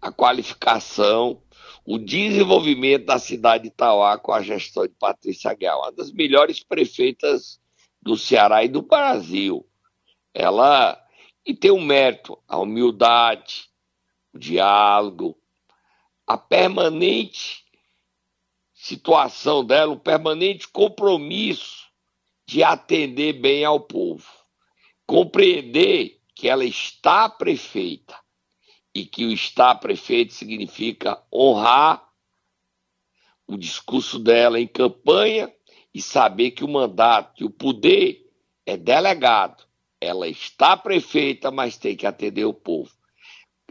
a 0.00 0.10
qualificação 0.10 1.38
o 1.84 1.98
desenvolvimento 1.98 3.04
da 3.04 3.18
cidade 3.18 3.64
de 3.64 3.68
Itauá 3.68 4.18
com 4.18 4.32
a 4.32 4.42
gestão 4.42 4.86
de 4.86 4.94
Patrícia 4.94 5.52
Guial, 5.54 5.82
uma 5.82 5.92
das 5.92 6.10
melhores 6.10 6.62
prefeitas 6.62 7.60
do 8.00 8.16
Ceará 8.16 8.64
e 8.64 8.68
do 8.68 8.82
Brasil. 8.82 9.66
Ela 10.32 11.00
e 11.44 11.54
tem 11.54 11.70
um 11.70 11.84
mérito, 11.84 12.38
a 12.48 12.58
humildade, 12.58 13.68
o 14.32 14.38
diálogo, 14.38 15.36
a 16.26 16.38
permanente 16.38 17.64
situação 18.72 19.64
dela, 19.64 19.92
o 19.92 20.00
permanente 20.00 20.68
compromisso 20.68 21.86
de 22.46 22.62
atender 22.62 23.34
bem 23.34 23.64
ao 23.64 23.80
povo, 23.80 24.26
compreender 25.06 26.20
que 26.34 26.48
ela 26.48 26.64
está 26.64 27.28
prefeita, 27.28 28.18
e 28.94 29.04
que 29.04 29.24
o 29.24 29.32
estar 29.32 29.74
prefeito 29.76 30.32
significa 30.32 31.20
honrar 31.32 32.08
o 33.46 33.56
discurso 33.56 34.18
dela 34.18 34.60
em 34.60 34.66
campanha 34.66 35.52
e 35.92 36.00
saber 36.00 36.52
que 36.52 36.64
o 36.64 36.68
mandato, 36.68 37.34
que 37.34 37.44
o 37.44 37.50
poder 37.50 38.30
é 38.64 38.76
delegado. 38.76 39.64
Ela 40.00 40.28
está 40.28 40.76
prefeita, 40.76 41.50
mas 41.50 41.76
tem 41.76 41.96
que 41.96 42.06
atender 42.06 42.44
o 42.44 42.54
povo. 42.54 42.90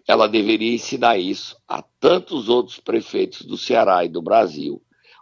Ela 0.08 0.28
deveria 0.28 0.74
ensinar 0.74 1.18
isso 1.18 1.58
a 1.68 1.82
tantos 1.82 2.50
outros 2.50 2.80
prefeitos 2.80 3.44
do 3.44 3.58
Ceará 3.58 4.04
e 4.04 4.10
do 4.10 4.22
Brasil. 4.22 4.82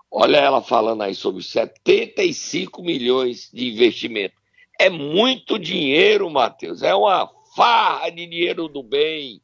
Olha 0.09 0.37
ela 0.37 0.61
falando 0.61 1.03
aí 1.03 1.13
sobre 1.13 1.43
75 1.43 2.81
milhões 2.81 3.49
de 3.53 3.69
investimento. 3.69 4.35
É 4.79 4.89
muito 4.89 5.59
dinheiro, 5.59 6.29
Matheus. 6.29 6.81
É 6.81 6.93
uma 6.95 7.29
farra 7.55 8.09
de 8.09 8.25
dinheiro 8.25 8.67
do 8.67 8.81
bem 8.81 9.41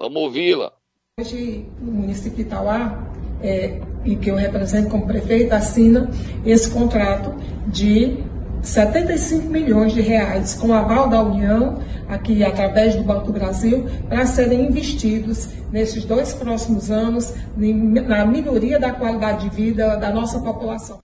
Vamos 0.00 0.22
ouvi-la. 0.22 0.72
Hoje, 1.20 1.66
o 1.80 1.84
município 1.84 2.36
de 2.36 2.42
Itauá, 2.42 3.06
é, 3.40 3.80
e 4.04 4.16
que 4.16 4.28
eu 4.28 4.34
represento 4.34 4.88
como 4.88 5.06
prefeito, 5.06 5.52
assina 5.52 6.10
esse 6.44 6.70
contrato 6.70 7.32
de 7.68 8.24
75 8.60 9.46
milhões 9.48 9.92
de 9.92 10.00
reais 10.00 10.54
com 10.54 10.72
aval 10.72 11.08
da 11.08 11.22
União, 11.22 11.80
aqui 12.08 12.42
através 12.42 12.96
do 12.96 13.04
Banco 13.04 13.26
do 13.26 13.32
Brasil, 13.32 13.86
para 14.08 14.26
serem 14.26 14.66
investidos 14.66 15.48
nesses 15.70 16.04
dois 16.04 16.34
próximos 16.34 16.90
anos 16.90 17.32
na 17.56 18.26
melhoria 18.26 18.80
da 18.80 18.92
qualidade 18.92 19.48
de 19.48 19.54
vida 19.54 19.96
da 19.96 20.10
nossa 20.10 20.40
população. 20.40 20.98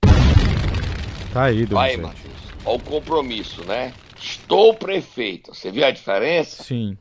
Tá 1.32 1.44
aí, 1.44 1.64
Vai, 1.64 1.96
Matheus. 1.96 2.34
Olha 2.64 2.76
o 2.76 2.80
compromisso, 2.80 3.64
né? 3.64 3.92
Estou 4.20 4.74
prefeito. 4.74 5.54
Você 5.54 5.70
viu 5.70 5.86
a 5.86 5.92
diferença? 5.92 6.64
Sim. 6.64 6.98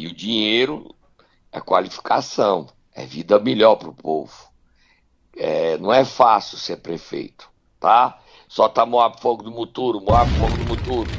E 0.00 0.06
o 0.06 0.14
dinheiro 0.14 0.94
é 1.52 1.60
qualificação, 1.60 2.66
é 2.94 3.04
vida 3.04 3.38
melhor 3.38 3.76
para 3.76 3.90
o 3.90 3.94
povo. 3.94 4.32
É, 5.36 5.76
não 5.76 5.92
é 5.92 6.06
fácil 6.06 6.56
ser 6.56 6.78
prefeito, 6.78 7.50
tá? 7.78 8.18
Só 8.48 8.66
tá 8.66 8.86
Moab 8.86 9.20
Fogo 9.20 9.42
do 9.42 9.50
Muturo, 9.50 10.00
Moab 10.00 10.34
Fogo 10.38 10.56
do 10.56 10.64
Muturo. 10.64 11.14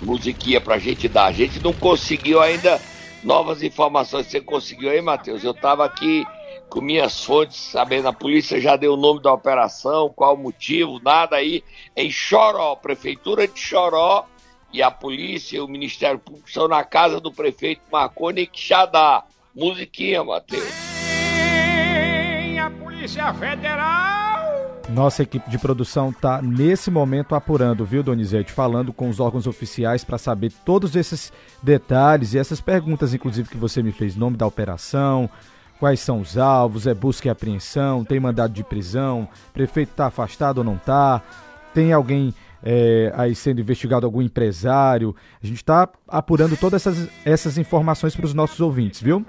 Musiquinha 0.00 0.62
pra 0.62 0.78
gente 0.78 1.08
dar. 1.08 1.26
A 1.26 1.32
gente 1.32 1.60
não 1.60 1.74
conseguiu 1.74 2.40
ainda 2.40 2.80
novas 3.22 3.62
informações. 3.62 4.28
Você 4.28 4.40
conseguiu 4.40 4.88
aí, 4.88 5.02
Matheus? 5.02 5.44
Eu 5.44 5.52
tava 5.52 5.84
aqui 5.84 6.24
com 6.70 6.80
minhas 6.80 7.22
fontes, 7.22 7.58
sabendo, 7.58 8.08
a 8.08 8.14
polícia 8.14 8.58
já 8.58 8.76
deu 8.76 8.94
o 8.94 8.96
nome 8.96 9.20
da 9.20 9.30
operação, 9.30 10.08
qual 10.08 10.36
o 10.36 10.38
motivo, 10.38 10.98
nada 11.04 11.36
aí. 11.36 11.62
Em 11.94 12.10
Choró, 12.10 12.76
Prefeitura 12.76 13.46
de 13.46 13.60
Choró, 13.60 14.24
e 14.72 14.82
a 14.82 14.90
polícia 14.90 15.56
e 15.56 15.60
o 15.60 15.68
Ministério 15.68 16.18
Público 16.18 16.48
estão 16.48 16.68
na 16.68 16.84
casa 16.84 17.20
do 17.20 17.32
prefeito 17.32 17.82
Marconi 17.90 18.46
Quixadá. 18.46 19.24
Musiquinha, 19.54 20.22
Matheus. 20.22 20.90
A 22.60 22.70
Polícia 22.70 23.32
Federal! 23.34 24.80
Nossa 24.90 25.22
equipe 25.22 25.48
de 25.48 25.58
produção 25.58 26.10
está 26.10 26.42
nesse 26.42 26.90
momento 26.90 27.34
apurando, 27.34 27.86
viu, 27.86 28.02
Donizete? 28.02 28.52
Falando 28.52 28.92
com 28.92 29.08
os 29.08 29.18
órgãos 29.18 29.46
oficiais 29.46 30.04
para 30.04 30.18
saber 30.18 30.52
todos 30.64 30.94
esses 30.94 31.32
detalhes 31.62 32.34
e 32.34 32.38
essas 32.38 32.60
perguntas, 32.60 33.14
inclusive, 33.14 33.48
que 33.48 33.56
você 33.56 33.82
me 33.82 33.92
fez: 33.92 34.14
nome 34.14 34.36
da 34.36 34.46
operação, 34.46 35.30
quais 35.78 36.00
são 36.00 36.20
os 36.20 36.36
alvos, 36.36 36.86
é 36.86 36.92
busca 36.92 37.28
e 37.28 37.30
apreensão, 37.30 38.04
tem 38.04 38.20
mandado 38.20 38.52
de 38.52 38.62
prisão, 38.62 39.28
prefeito 39.54 39.92
está 39.92 40.06
afastado 40.06 40.58
ou 40.58 40.64
não 40.64 40.74
está, 40.74 41.22
tem 41.72 41.92
alguém 41.92 42.34
é, 42.62 43.12
aí 43.14 43.34
sendo 43.34 43.60
investigado 43.60 44.06
algum 44.06 44.22
empresário. 44.22 45.14
A 45.42 45.46
gente 45.46 45.58
está 45.58 45.88
apurando 46.06 46.56
todas 46.56 46.86
essas, 46.86 47.08
essas 47.24 47.58
informações 47.58 48.14
para 48.14 48.26
os 48.26 48.34
nossos 48.34 48.60
ouvintes, 48.60 49.00
viu? 49.00 49.24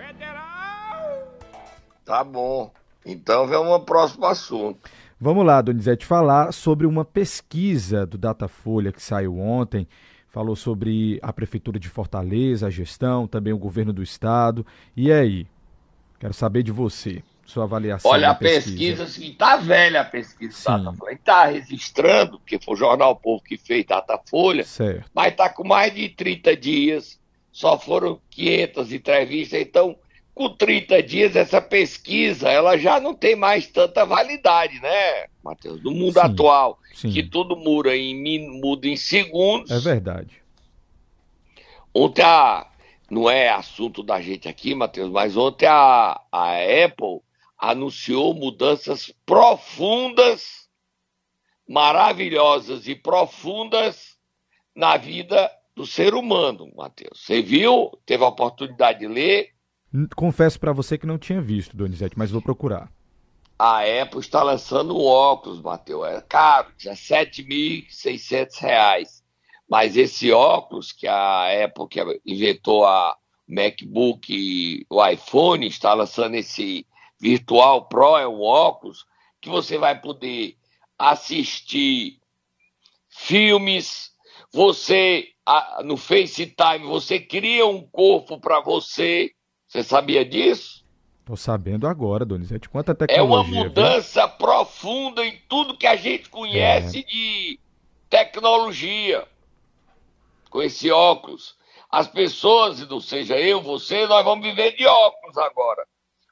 Tá 2.06 2.24
bom. 2.24 2.72
Então 3.06 3.48
vamos 3.48 3.72
ao 3.72 3.82
próximo 3.82 4.26
assunto. 4.26 4.90
Vamos 5.20 5.46
lá, 5.46 5.62
Donizete, 5.62 6.06
falar 6.06 6.52
sobre 6.52 6.88
uma 6.88 7.06
pesquisa 7.06 8.06
do 8.06 8.18
Datafolha 8.18 8.92
que 8.92 9.02
saiu 9.02 9.40
ontem. 9.40 9.88
Falou 10.30 10.56
sobre 10.56 11.20
a 11.22 11.32
Prefeitura 11.32 11.78
de 11.78 11.90
Fortaleza, 11.90 12.68
a 12.68 12.70
gestão, 12.70 13.28
também 13.28 13.54
o 13.54 13.58
governo 13.58 13.94
do 13.94 14.02
estado. 14.02 14.66
E 14.96 15.12
aí? 15.12 15.46
Quero 16.20 16.34
saber 16.34 16.64
de 16.64 16.72
você 16.72 17.22
sua 17.52 17.66
avaliação. 17.66 18.10
Olha, 18.10 18.30
a 18.30 18.36
pesquisa, 18.36 19.04
pesquisa 19.04 19.04
assim, 19.04 19.34
tá 19.34 19.58
velha 19.58 20.02
a 20.02 20.06
pesquisa 20.06 20.54
Sim. 20.54 20.64
Datafolha. 20.84 21.14
Está 21.14 21.46
registrando, 21.46 22.40
porque 22.40 22.60
foi 22.60 22.74
o 22.74 22.78
Jornal 22.78 23.16
Povo 23.16 23.44
que 23.44 23.58
fez 23.58 23.86
Datafolha, 23.86 24.64
certo. 24.64 25.10
mas 25.14 25.32
está 25.32 25.50
com 25.50 25.68
mais 25.68 25.94
de 25.94 26.10
30 26.10 26.56
dias, 26.56 27.20
só 27.52 27.78
foram 27.78 28.20
500 28.30 28.94
entrevistas, 28.94 29.60
então 29.62 29.98
com 30.34 30.50
30 30.50 31.04
dias, 31.04 31.36
essa 31.36 31.62
pesquisa 31.62 32.50
ela 32.50 32.78
já 32.78 33.00
não 33.00 33.14
tem 33.14 33.36
mais 33.36 33.68
tanta 33.68 34.06
validade, 34.06 34.80
né, 34.80 35.26
Matheus? 35.44 35.84
No 35.84 35.92
mundo 35.92 36.14
sim, 36.14 36.20
atual, 36.20 36.80
sim. 36.94 37.12
que 37.12 37.22
tudo 37.22 37.56
muda 37.58 37.96
em, 37.96 38.50
muda 38.62 38.88
em 38.88 38.96
segundos. 38.96 39.70
É 39.70 39.80
verdade. 39.80 40.42
Ontem, 41.94 42.24
a, 42.24 42.66
não 43.10 43.30
é 43.30 43.50
assunto 43.50 44.02
da 44.02 44.22
gente 44.22 44.48
aqui, 44.48 44.74
Matheus, 44.74 45.12
mas 45.12 45.36
ontem 45.36 45.66
a, 45.66 46.22
a 46.32 46.54
Apple 46.86 47.20
anunciou 47.62 48.34
mudanças 48.34 49.14
profundas, 49.24 50.68
maravilhosas 51.70 52.88
e 52.88 52.96
profundas 52.96 54.18
na 54.76 54.98
vida 54.98 55.52
do 55.76 55.86
ser 55.86 56.16
humano, 56.16 56.72
Matheus. 56.76 57.24
Você 57.24 57.40
viu? 57.40 57.92
Teve 58.04 58.24
a 58.24 58.28
oportunidade 58.28 58.98
de 59.00 59.08
ler? 59.08 59.52
Confesso 60.16 60.60
para 60.60 60.74
você 60.74 60.98
que 60.98 61.06
não 61.06 61.20
tinha 61.20 61.40
visto, 61.40 61.78
Donizete, 61.78 62.18
mas 62.18 62.32
vou 62.32 62.42
procurar. 62.42 62.92
A 63.60 63.82
Apple 64.02 64.22
está 64.22 64.42
lançando 64.42 64.98
um 64.98 65.06
óculos, 65.06 65.62
Matheus. 65.62 66.08
É 66.08 66.20
caro, 66.22 66.70
R$ 66.84 66.92
7.600. 66.92 69.22
Mas 69.70 69.96
esse 69.96 70.32
óculos 70.32 70.92
que 70.92 71.08
a 71.08 71.64
Apple 71.64 71.88
que 71.88 72.00
inventou 72.26 72.86
a 72.86 73.16
MacBook 73.48 74.34
e 74.34 74.84
o 74.90 75.06
iPhone 75.06 75.68
está 75.68 75.94
lançando 75.94 76.34
esse 76.36 76.88
Virtual 77.22 77.86
Pro, 77.86 78.18
é 78.18 78.28
um 78.28 78.42
óculos 78.42 79.06
que 79.40 79.50
você 79.50 79.78
vai 79.78 80.00
poder 80.00 80.58
assistir 80.98 82.20
filmes, 83.10 84.12
você 84.52 85.28
no 85.84 85.98
FaceTime 85.98 86.86
você 86.86 87.20
cria 87.20 87.66
um 87.66 87.82
corpo 87.82 88.40
para 88.40 88.60
você 88.62 89.32
você 89.72 89.84
sabia 89.84 90.26
disso? 90.26 90.84
Tô 91.24 91.38
sabendo 91.38 91.88
agora, 91.88 92.26
Donizete. 92.26 92.68
Quanta 92.68 92.94
tecnologia. 92.94 93.22
É 93.22 93.24
uma 93.24 93.64
mudança 93.64 94.28
viu? 94.28 94.36
profunda 94.36 95.26
em 95.26 95.42
tudo 95.48 95.78
que 95.78 95.88
a 95.88 95.96
gente 95.96 96.28
conhece 96.28 97.00
é. 97.00 97.04
de 97.04 97.60
tecnologia. 98.10 99.26
Com 100.50 100.62
esse 100.62 100.92
óculos. 100.92 101.56
As 101.90 102.06
pessoas, 102.06 102.86
não 102.90 103.00
seja 103.00 103.40
eu, 103.40 103.62
você, 103.62 104.06
nós 104.08 104.26
vamos 104.26 104.46
viver 104.46 104.76
de 104.76 104.86
óculos 104.86 105.38
agora. 105.38 105.88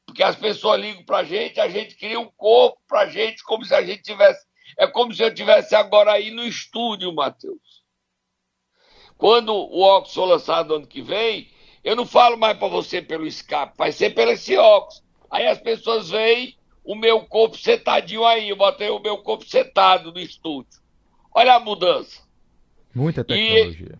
Porque 0.09 0.23
as 0.23 0.35
pessoas 0.35 0.81
ligam 0.81 1.03
pra 1.03 1.23
gente, 1.23 1.59
a 1.59 1.69
gente 1.69 1.95
cria 1.95 2.19
um 2.19 2.31
corpo 2.35 2.79
pra 2.87 3.05
gente, 3.05 3.43
como 3.43 3.63
se 3.63 3.75
a 3.75 3.83
gente 3.83 4.01
tivesse. 4.01 4.43
É 4.75 4.87
como 4.87 5.13
se 5.13 5.21
eu 5.21 5.31
tivesse 5.31 5.75
agora 5.75 6.13
aí 6.13 6.31
no 6.31 6.43
estúdio, 6.43 7.13
Matheus. 7.13 7.83
Quando 9.15 9.53
o 9.53 9.81
óculos 9.81 10.15
for 10.15 10.25
lançado 10.25 10.73
ano 10.73 10.87
que 10.87 11.01
vem, 11.01 11.51
eu 11.83 11.95
não 11.95 12.07
falo 12.07 12.37
mais 12.37 12.57
para 12.57 12.67
você 12.67 13.03
pelo 13.03 13.27
escape, 13.27 13.77
vai 13.77 13.91
ser 13.91 14.15
pelo 14.15 14.31
esse 14.31 14.57
óculos. 14.57 15.03
Aí 15.29 15.45
as 15.45 15.59
pessoas 15.59 16.09
veem 16.09 16.57
o 16.83 16.95
meu 16.95 17.21
corpo 17.25 17.55
setadinho 17.55 18.25
aí, 18.25 18.49
eu 18.49 18.55
botei 18.55 18.89
o 18.89 18.99
meu 18.99 19.19
corpo 19.19 19.45
setado 19.45 20.11
no 20.11 20.19
estúdio. 20.19 20.81
Olha 21.31 21.53
a 21.53 21.59
mudança. 21.59 22.23
Muita 22.95 23.23
tecnologia. 23.23 23.99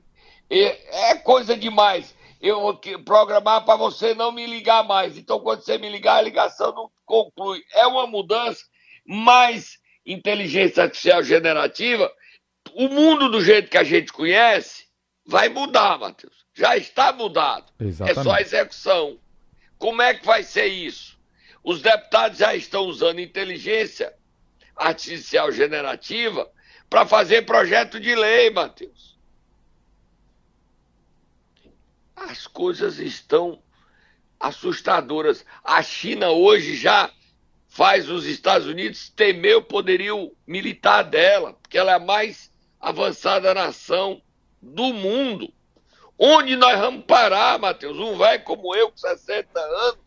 E, 0.50 0.58
e 0.58 0.64
é 0.64 1.16
coisa 1.16 1.56
demais. 1.56 2.16
Eu 2.40 2.62
vou 2.62 2.80
programar 3.04 3.66
para 3.66 3.76
você 3.76 4.14
não 4.14 4.32
me 4.32 4.46
ligar 4.46 4.84
mais. 4.84 5.18
Então, 5.18 5.40
quando 5.40 5.62
você 5.62 5.78
me 5.78 5.90
ligar, 5.90 6.18
a 6.18 6.22
ligação 6.22 6.74
não 6.74 6.90
conclui. 7.06 7.62
É 7.74 7.86
uma 7.86 8.08
mudança, 8.08 8.64
mais 9.06 9.78
inteligência 10.06 10.84
artificial 10.84 11.22
generativa, 11.24 12.12
o 12.74 12.88
mundo 12.88 13.30
do 13.30 13.42
jeito 13.42 13.70
que 13.70 13.78
a 13.78 13.84
gente 13.84 14.14
conhece 14.14 14.88
vai 15.26 15.50
mudar, 15.50 15.98
Matheus 16.00 16.40
já 16.60 16.76
está 16.76 17.14
mudado. 17.14 17.72
Exatamente. 17.80 18.20
É 18.20 18.24
só 18.24 18.32
a 18.32 18.42
execução. 18.42 19.18
Como 19.78 20.02
é 20.02 20.14
que 20.14 20.26
vai 20.26 20.44
ser 20.44 20.66
isso? 20.66 21.18
Os 21.64 21.82
deputados 21.82 22.38
já 22.38 22.54
estão 22.54 22.84
usando 22.84 23.20
inteligência 23.20 24.14
artificial 24.76 25.52
generativa 25.52 26.50
para 26.90 27.06
fazer 27.06 27.44
projeto 27.44 28.00
de 28.00 28.14
lei, 28.14 28.50
Matheus. 28.50 29.09
As 32.28 32.48
coisas 32.48 33.00
estão 33.00 33.62
assustadoras. 34.40 35.46
A 35.64 35.82
China 35.82 36.30
hoje 36.30 36.76
já 36.76 37.10
faz 37.68 38.10
os 38.10 38.26
Estados 38.26 38.68
Unidos 38.68 39.10
temer 39.10 39.58
o 39.58 39.62
poderio 39.62 40.32
militar 40.46 41.04
dela, 41.04 41.54
porque 41.54 41.78
ela 41.78 41.92
é 41.92 41.96
a 41.96 42.00
mais 42.00 42.52
avançada 42.80 43.54
nação 43.54 44.22
do 44.62 44.94
mundo. 44.94 45.52
Onde 46.18 46.56
nós 46.56 46.78
vamos 46.78 47.06
parar, 47.06 47.58
Matheus? 47.60 47.98
Um 47.98 48.18
velho 48.18 48.44
como 48.44 48.76
eu, 48.76 48.92
com 48.92 48.98
60 48.98 49.60
anos. 49.60 50.00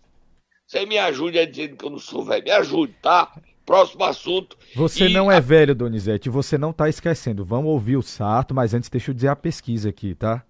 Você 0.66 0.85
me 0.85 0.98
ajude 0.98 1.38
a 1.38 1.46
dizer 1.46 1.77
que 1.77 1.85
eu 1.85 1.90
não 1.90 1.98
sou 1.98 2.25
velho. 2.25 2.44
Me 2.44 2.51
ajude, 2.51 2.94
tá? 3.01 3.33
Próximo 3.64 4.05
assunto. 4.05 4.57
Você 4.75 5.07
e... 5.07 5.12
não 5.12 5.31
é 5.31 5.40
velho, 5.40 5.75
Donizete. 5.75 6.29
Você 6.29 6.59
não 6.59 6.72
tá 6.72 6.88
esquecendo. 6.88 7.44
Vamos 7.44 7.70
ouvir 7.70 7.96
o 7.96 8.03
Sato, 8.03 8.55
mas 8.55 8.75
antes 8.75 8.90
deixa 8.90 9.11
eu 9.11 9.14
dizer 9.14 9.29
a 9.29 9.37
pesquisa 9.37 9.88
aqui, 9.88 10.14
tá? 10.14 10.44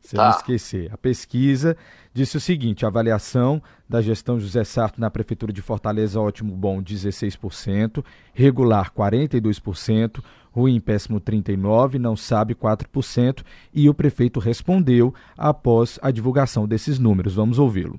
Você 0.00 0.16
tá. 0.16 0.24
não 0.24 0.30
esquecer. 0.30 0.92
A 0.92 0.96
pesquisa 0.96 1.76
disse 2.12 2.36
o 2.36 2.40
seguinte: 2.40 2.84
a 2.84 2.88
avaliação 2.88 3.62
da 3.88 4.00
gestão 4.00 4.38
José 4.38 4.64
Sarto 4.64 5.00
na 5.00 5.10
Prefeitura 5.10 5.52
de 5.52 5.62
Fortaleza, 5.62 6.20
ótimo 6.20 6.54
bom, 6.54 6.82
16%, 6.82 8.04
regular 8.32 8.92
42%, 8.92 10.22
ruim 10.52 10.80
péssimo 10.80 11.20
39%, 11.20 11.94
não 11.94 12.16
sabe 12.16 12.54
4%, 12.54 13.42
e 13.72 13.88
o 13.88 13.94
prefeito 13.94 14.40
respondeu 14.40 15.14
após 15.36 15.98
a 16.02 16.10
divulgação 16.10 16.66
desses 16.66 16.98
números. 16.98 17.34
Vamos 17.34 17.58
ouvi-lo. 17.58 17.98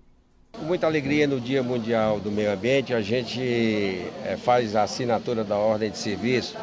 Com 0.52 0.66
muita 0.66 0.88
alegria 0.88 1.28
no 1.28 1.40
Dia 1.40 1.62
Mundial 1.62 2.20
do 2.20 2.32
Meio 2.32 2.52
Ambiente, 2.52 2.94
a 2.94 3.02
gente 3.02 3.40
é, 4.26 4.36
faz 4.36 4.76
a 4.76 4.84
assinatura 4.84 5.44
da 5.44 5.56
ordem 5.56 5.92
de 5.92 5.98
serviço 5.98 6.58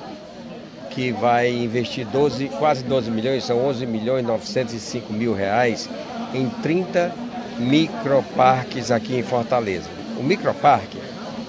que 0.96 1.12
vai 1.12 1.54
investir 1.54 2.06
12, 2.06 2.48
quase 2.58 2.82
12 2.82 3.10
milhões, 3.10 3.44
são 3.44 3.58
11 3.66 3.84
milhões 3.84 4.24
e 4.24 4.26
905 4.26 5.12
mil 5.12 5.34
reais 5.34 5.90
em 6.32 6.48
30 6.62 7.12
microparques 7.58 8.90
aqui 8.90 9.14
em 9.14 9.22
Fortaleza. 9.22 9.90
O 10.18 10.22
microparque 10.22 10.96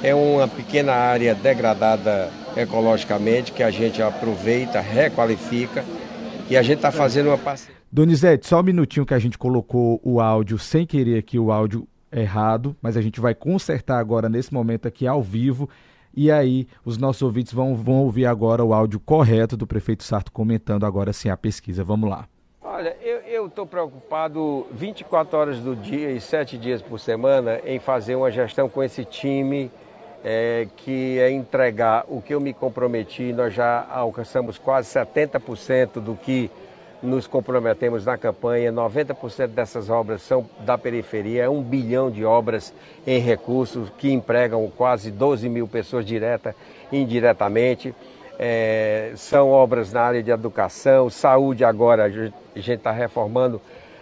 é 0.03 0.13
uma 0.13 0.49
pequena 0.49 0.91
área 0.91 1.33
degradada 1.33 2.29
ecologicamente 2.57 3.53
que 3.53 3.63
a 3.63 3.71
gente 3.71 4.01
aproveita, 4.01 4.81
requalifica 4.81 5.85
e 6.49 6.57
a 6.57 6.61
gente 6.61 6.79
está 6.79 6.91
fazendo 6.91 7.27
uma 7.27 7.37
parceria. 7.37 7.77
Donizete, 7.89 8.47
só 8.47 8.59
um 8.59 8.63
minutinho 8.63 9.05
que 9.05 9.13
a 9.13 9.19
gente 9.19 9.37
colocou 9.37 10.01
o 10.03 10.19
áudio 10.19 10.59
sem 10.59 10.85
querer 10.85 11.19
aqui, 11.19 11.39
o 11.39 11.53
áudio 11.53 11.87
errado, 12.11 12.75
mas 12.81 12.97
a 12.97 13.01
gente 13.01 13.21
vai 13.21 13.33
consertar 13.33 13.97
agora 13.97 14.27
nesse 14.27 14.53
momento 14.53 14.89
aqui 14.89 15.07
ao 15.07 15.23
vivo 15.23 15.69
e 16.19 16.31
aí, 16.31 16.67
os 16.83 16.97
nossos 16.97 17.21
ouvintes 17.21 17.53
vão, 17.53 17.75
vão 17.75 18.01
ouvir 18.01 18.25
agora 18.25 18.65
o 18.65 18.73
áudio 18.73 18.99
correto 18.99 19.55
do 19.55 19.67
prefeito 19.67 20.03
Sarto 20.03 20.31
comentando 20.31 20.83
agora 20.83 21.13
sim 21.13 21.29
a 21.29 21.37
pesquisa. 21.37 21.83
Vamos 21.83 22.09
lá. 22.09 22.27
Olha, 22.59 22.97
eu 23.27 23.45
estou 23.45 23.67
preocupado 23.67 24.65
24 24.71 25.37
horas 25.37 25.59
do 25.59 25.75
dia 25.75 26.09
e 26.09 26.19
7 26.19 26.57
dias 26.57 26.81
por 26.81 26.99
semana 26.99 27.61
em 27.63 27.77
fazer 27.77 28.15
uma 28.15 28.31
gestão 28.31 28.67
com 28.67 28.81
esse 28.81 29.05
time, 29.05 29.71
é, 30.23 30.67
que 30.75 31.19
é 31.19 31.29
entregar 31.29 32.03
o 32.07 32.19
que 32.19 32.33
eu 32.33 32.41
me 32.41 32.51
comprometi. 32.51 33.31
Nós 33.31 33.53
já 33.53 33.85
alcançamos 33.87 34.57
quase 34.57 34.89
70% 34.89 36.01
do 36.01 36.15
que 36.15 36.49
nos 37.01 37.27
comprometemos 37.27 38.05
na 38.05 38.17
campanha. 38.17 38.71
90% 38.71 39.47
dessas 39.47 39.89
obras 39.89 40.21
são 40.21 40.45
da 40.59 40.77
periferia, 40.77 41.43
é 41.43 41.49
um 41.49 41.61
bilhão 41.61 42.09
de 42.09 42.25
obras 42.25 42.73
em 43.05 43.19
recursos 43.19 43.89
que 43.97 44.11
empregam 44.11 44.71
quase 44.75 45.11
12 45.11 45.47
mil 45.49 45.67
pessoas 45.67 46.05
direta 46.05 46.55
e 46.91 46.97
indiretamente. 46.97 47.93
É, 48.39 49.13
são 49.15 49.49
obras 49.49 49.91
na 49.91 50.01
área 50.01 50.21
de 50.21 50.29
educação, 50.29 51.09
saúde 51.09 51.65
agora, 51.65 52.03
a 52.03 52.09
gente 52.09 52.33
está 52.55 52.91
reformando 52.91 53.59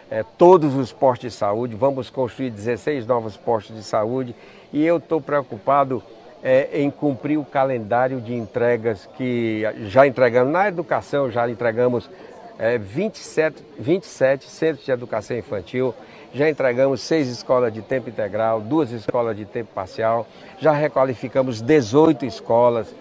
é, 0.09 0.23
todos 0.37 0.75
os 0.75 0.91
postos 0.91 1.31
de 1.31 1.37
saúde, 1.37 1.75
vamos 1.75 2.09
construir 2.09 2.49
16 2.49 3.07
novos 3.07 3.37
postos 3.37 3.75
de 3.75 3.83
saúde. 3.83 4.35
E 4.73 4.85
eu 4.85 4.97
estou 4.97 5.21
preocupado 5.21 6.03
é, 6.43 6.81
em 6.81 6.91
cumprir 6.91 7.37
o 7.37 7.45
calendário 7.45 8.19
de 8.21 8.35
entregas 8.35 9.09
que 9.17 9.63
já 9.87 10.05
entregamos. 10.05 10.51
Na 10.51 10.67
educação, 10.67 11.31
já 11.31 11.49
entregamos 11.49 12.09
é, 12.57 12.77
27, 12.77 13.63
27 13.77 14.45
centros 14.45 14.85
de 14.85 14.91
educação 14.91 15.37
infantil, 15.37 15.93
já 16.33 16.49
entregamos 16.49 17.01
seis 17.01 17.27
escolas 17.27 17.73
de 17.73 17.81
tempo 17.81 18.09
integral, 18.09 18.59
duas 18.59 18.91
escolas 18.91 19.37
de 19.37 19.45
tempo 19.45 19.69
parcial, 19.73 20.27
já 20.59 20.71
requalificamos 20.71 21.61
18 21.61 22.25
escolas. 22.25 22.93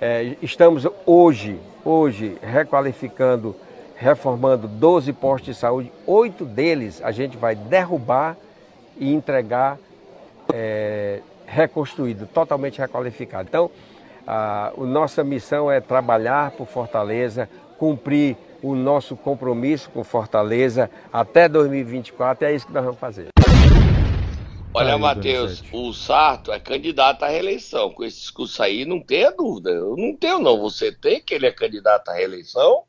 É, 0.00 0.34
estamos 0.42 0.86
hoje, 1.06 1.58
hoje 1.84 2.36
requalificando, 2.42 3.54
reformando 3.96 4.66
12 4.66 5.12
postos 5.12 5.54
de 5.54 5.60
saúde, 5.60 5.92
oito 6.06 6.44
deles 6.44 7.00
a 7.02 7.12
gente 7.12 7.36
vai 7.36 7.54
derrubar 7.54 8.36
e 8.96 9.12
entregar 9.12 9.78
é, 10.52 11.20
reconstruído, 11.46 12.26
totalmente 12.26 12.78
requalificado. 12.80 13.48
Então, 13.48 13.70
a, 14.26 14.72
a 14.76 14.84
nossa 14.84 15.22
missão 15.22 15.70
é 15.70 15.80
trabalhar 15.80 16.52
por 16.52 16.66
Fortaleza, 16.66 17.48
cumprir 17.78 18.36
o 18.62 18.74
nosso 18.74 19.16
compromisso 19.16 19.90
com 19.90 20.04
Fortaleza 20.04 20.90
até 21.12 21.48
2024 21.48 22.46
é 22.46 22.54
isso 22.54 22.66
que 22.66 22.72
nós 22.72 22.84
vamos 22.84 23.00
fazer. 23.00 23.28
Olha, 24.72 24.96
Matheus, 24.96 25.64
o 25.72 25.92
Sarto 25.92 26.52
é 26.52 26.60
candidato 26.60 27.24
à 27.24 27.28
reeleição. 27.28 27.90
Com 27.90 28.04
esse 28.04 28.20
discurso 28.20 28.62
aí, 28.62 28.84
não 28.84 29.00
tenha 29.00 29.32
dúvida. 29.32 29.70
Eu 29.70 29.96
não 29.96 30.14
tenho, 30.14 30.38
não. 30.38 30.60
Você 30.60 30.92
tem 30.92 31.20
que 31.20 31.34
ele 31.34 31.46
é 31.46 31.50
candidato 31.50 32.08
à 32.08 32.14
reeleição? 32.14 32.84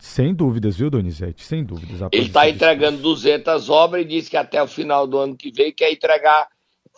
Sem 0.00 0.34
dúvidas, 0.34 0.76
viu, 0.76 0.90
Donizete? 0.90 1.44
Sem 1.44 1.64
dúvidas. 1.64 2.08
Ele 2.12 2.26
está 2.26 2.48
entregando 2.48 2.96
discurso. 2.96 3.20
200 3.22 3.70
obras 3.70 4.02
e 4.02 4.08
disse 4.08 4.30
que 4.30 4.36
até 4.36 4.60
o 4.60 4.66
final 4.66 5.06
do 5.06 5.18
ano 5.18 5.36
que 5.36 5.52
vem 5.52 5.72
quer 5.72 5.92
entregar, 5.92 6.48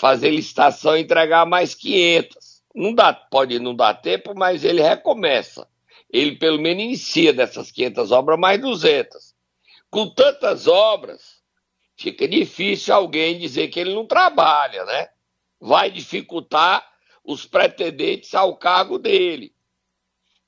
fazer 0.01 0.31
licitação 0.31 0.97
e 0.97 1.03
entregar 1.03 1.45
mais 1.45 1.75
500. 1.75 2.63
Não 2.75 2.95
dá, 2.95 3.13
pode 3.13 3.59
não 3.59 3.75
dar 3.75 3.95
tempo, 3.95 4.33
mas 4.35 4.65
ele 4.65 4.81
recomeça. 4.83 5.67
Ele 6.13 6.37
pelo 6.37 6.61
menos 6.61 6.83
inicia 6.83 7.33
dessas 7.33 7.71
500 7.71 8.13
obras 8.13 8.39
mais 8.39 8.61
200. 8.61 9.35
Com 9.91 10.09
tantas 10.11 10.67
obras, 10.67 11.43
fica 11.97 12.29
difícil 12.29 12.95
alguém 12.95 13.39
dizer 13.39 13.69
que 13.69 13.81
ele 13.81 13.95
não 13.95 14.07
trabalha, 14.07 14.85
né? 14.85 15.09
Vai 15.59 15.91
dificultar 15.91 16.87
os 17.25 17.47
pretendentes 17.47 18.35
ao 18.35 18.57
cargo 18.57 18.99
dele. 18.99 19.55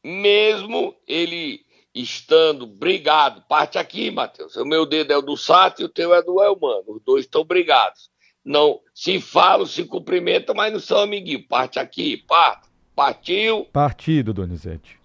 Mesmo 0.02 0.94
ele 1.06 1.64
estando 1.94 2.66
brigado, 2.66 3.42
parte 3.48 3.78
aqui, 3.78 4.10
Matheus. 4.10 4.56
O 4.56 4.64
meu 4.64 4.84
dedo 4.84 5.12
é 5.12 5.16
o 5.16 5.22
do 5.22 5.36
Sato 5.36 5.80
e 5.80 5.84
o 5.84 5.88
teu 5.88 6.12
é 6.12 6.20
do 6.20 6.42
Elmano. 6.42 6.84
Os 6.88 7.02
dois 7.02 7.24
estão 7.24 7.44
brigados. 7.44 8.10
Não 8.44 8.80
se 8.92 9.20
falam, 9.20 9.64
se 9.64 9.84
cumprimentam, 9.84 10.54
mas 10.54 10.72
não 10.72 10.80
são 10.80 10.98
amiguinhos. 10.98 11.46
Parte 11.48 11.78
aqui, 11.78 12.18
parte. 12.18 12.68
Partiu. 12.94 13.64
Partido, 13.72 14.32
Donizete. 14.34 15.03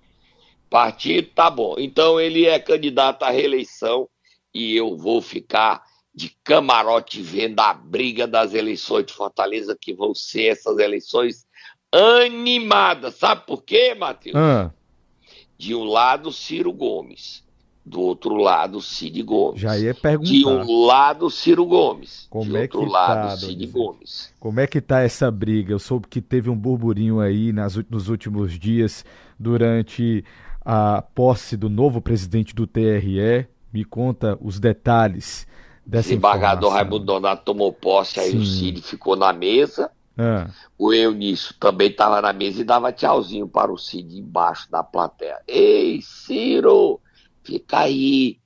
Partido, 0.70 1.30
tá 1.34 1.50
bom. 1.50 1.76
Então 1.78 2.20
ele 2.20 2.46
é 2.46 2.60
candidato 2.60 3.24
à 3.24 3.30
reeleição 3.30 4.08
e 4.54 4.76
eu 4.76 4.96
vou 4.96 5.22
ficar 5.22 5.84
de 6.14 6.36
camarote 6.44 7.22
vendo 7.22 7.60
a 7.60 7.74
briga 7.74 8.28
das 8.28 8.54
eleições 8.54 9.06
de 9.06 9.14
Fortaleza, 9.14 9.78
que 9.80 9.94
vão 9.94 10.14
ser 10.14 10.48
essas 10.48 10.78
eleições 10.78 11.48
animadas. 11.92 13.16
Sabe 13.16 13.46
por 13.46 13.64
quê, 13.64 13.96
Matheus? 13.96 14.36
Ah. 14.36 14.72
De 15.58 15.74
um 15.74 15.84
lado, 15.84 16.32
Ciro 16.32 16.72
Gomes. 16.72 17.48
Do 17.86 18.02
outro 18.02 18.36
lado, 18.36 18.82
Cid 18.82 19.24
Gomes. 19.24 19.60
Já 19.60 19.76
ia 19.76 19.96
perguntar. 19.96 20.30
De 20.30 20.46
um 20.46 20.86
lado, 20.86 21.30
Ciro 21.32 21.66
Gomes. 21.66 22.28
Como 22.30 22.52
de 22.52 22.58
é 22.58 22.62
outro 22.62 22.82
que 22.82 22.92
lado, 22.92 23.30
tá, 23.30 23.38
Cid 23.38 23.66
Gomes. 23.66 24.32
Como 24.40 24.60
é 24.60 24.68
que 24.68 24.80
tá 24.80 25.02
essa 25.02 25.32
briga? 25.32 25.74
Eu 25.74 25.80
soube 25.80 26.08
que 26.08 26.22
teve 26.22 26.52
um 26.52 26.56
burburinho 26.56 27.20
aí 27.20 27.52
nas, 27.52 27.76
nos 27.90 28.08
últimos 28.08 28.60
dias 28.60 29.04
durante 29.40 30.24
a 30.64 31.02
posse 31.02 31.56
do 31.56 31.70
novo 31.70 32.02
presidente 32.02 32.54
do 32.54 32.68
TRE. 32.68 33.48
Me 33.72 33.86
conta 33.86 34.38
os 34.42 34.60
detalhes 34.60 35.48
dessa 35.86 36.10
Desembargador 36.10 36.72
Raimundo 36.72 37.06
Donato 37.06 37.44
tomou 37.44 37.74
posse, 37.74 38.20
aí 38.20 38.32
Sim. 38.32 38.40
o 38.40 38.46
Cid 38.46 38.82
ficou 38.82 39.16
na 39.16 39.34
mesa. 39.34 39.92
É. 40.18 40.48
O 40.78 40.94
Eunício 40.94 41.56
também 41.60 41.90
estava 41.90 42.22
na 42.22 42.34
mesa 42.34 42.62
e 42.62 42.66
dava 42.66 42.92
tchauzinho 42.92 43.48
para 43.48 43.72
o 43.72 43.78
Cid 43.78 44.18
embaixo 44.18 44.70
da 44.70 44.84
plateia. 44.84 45.40
Ei, 45.48 46.02
Ciro, 46.02 47.00
fica 47.44 47.80
aí. 47.80 48.38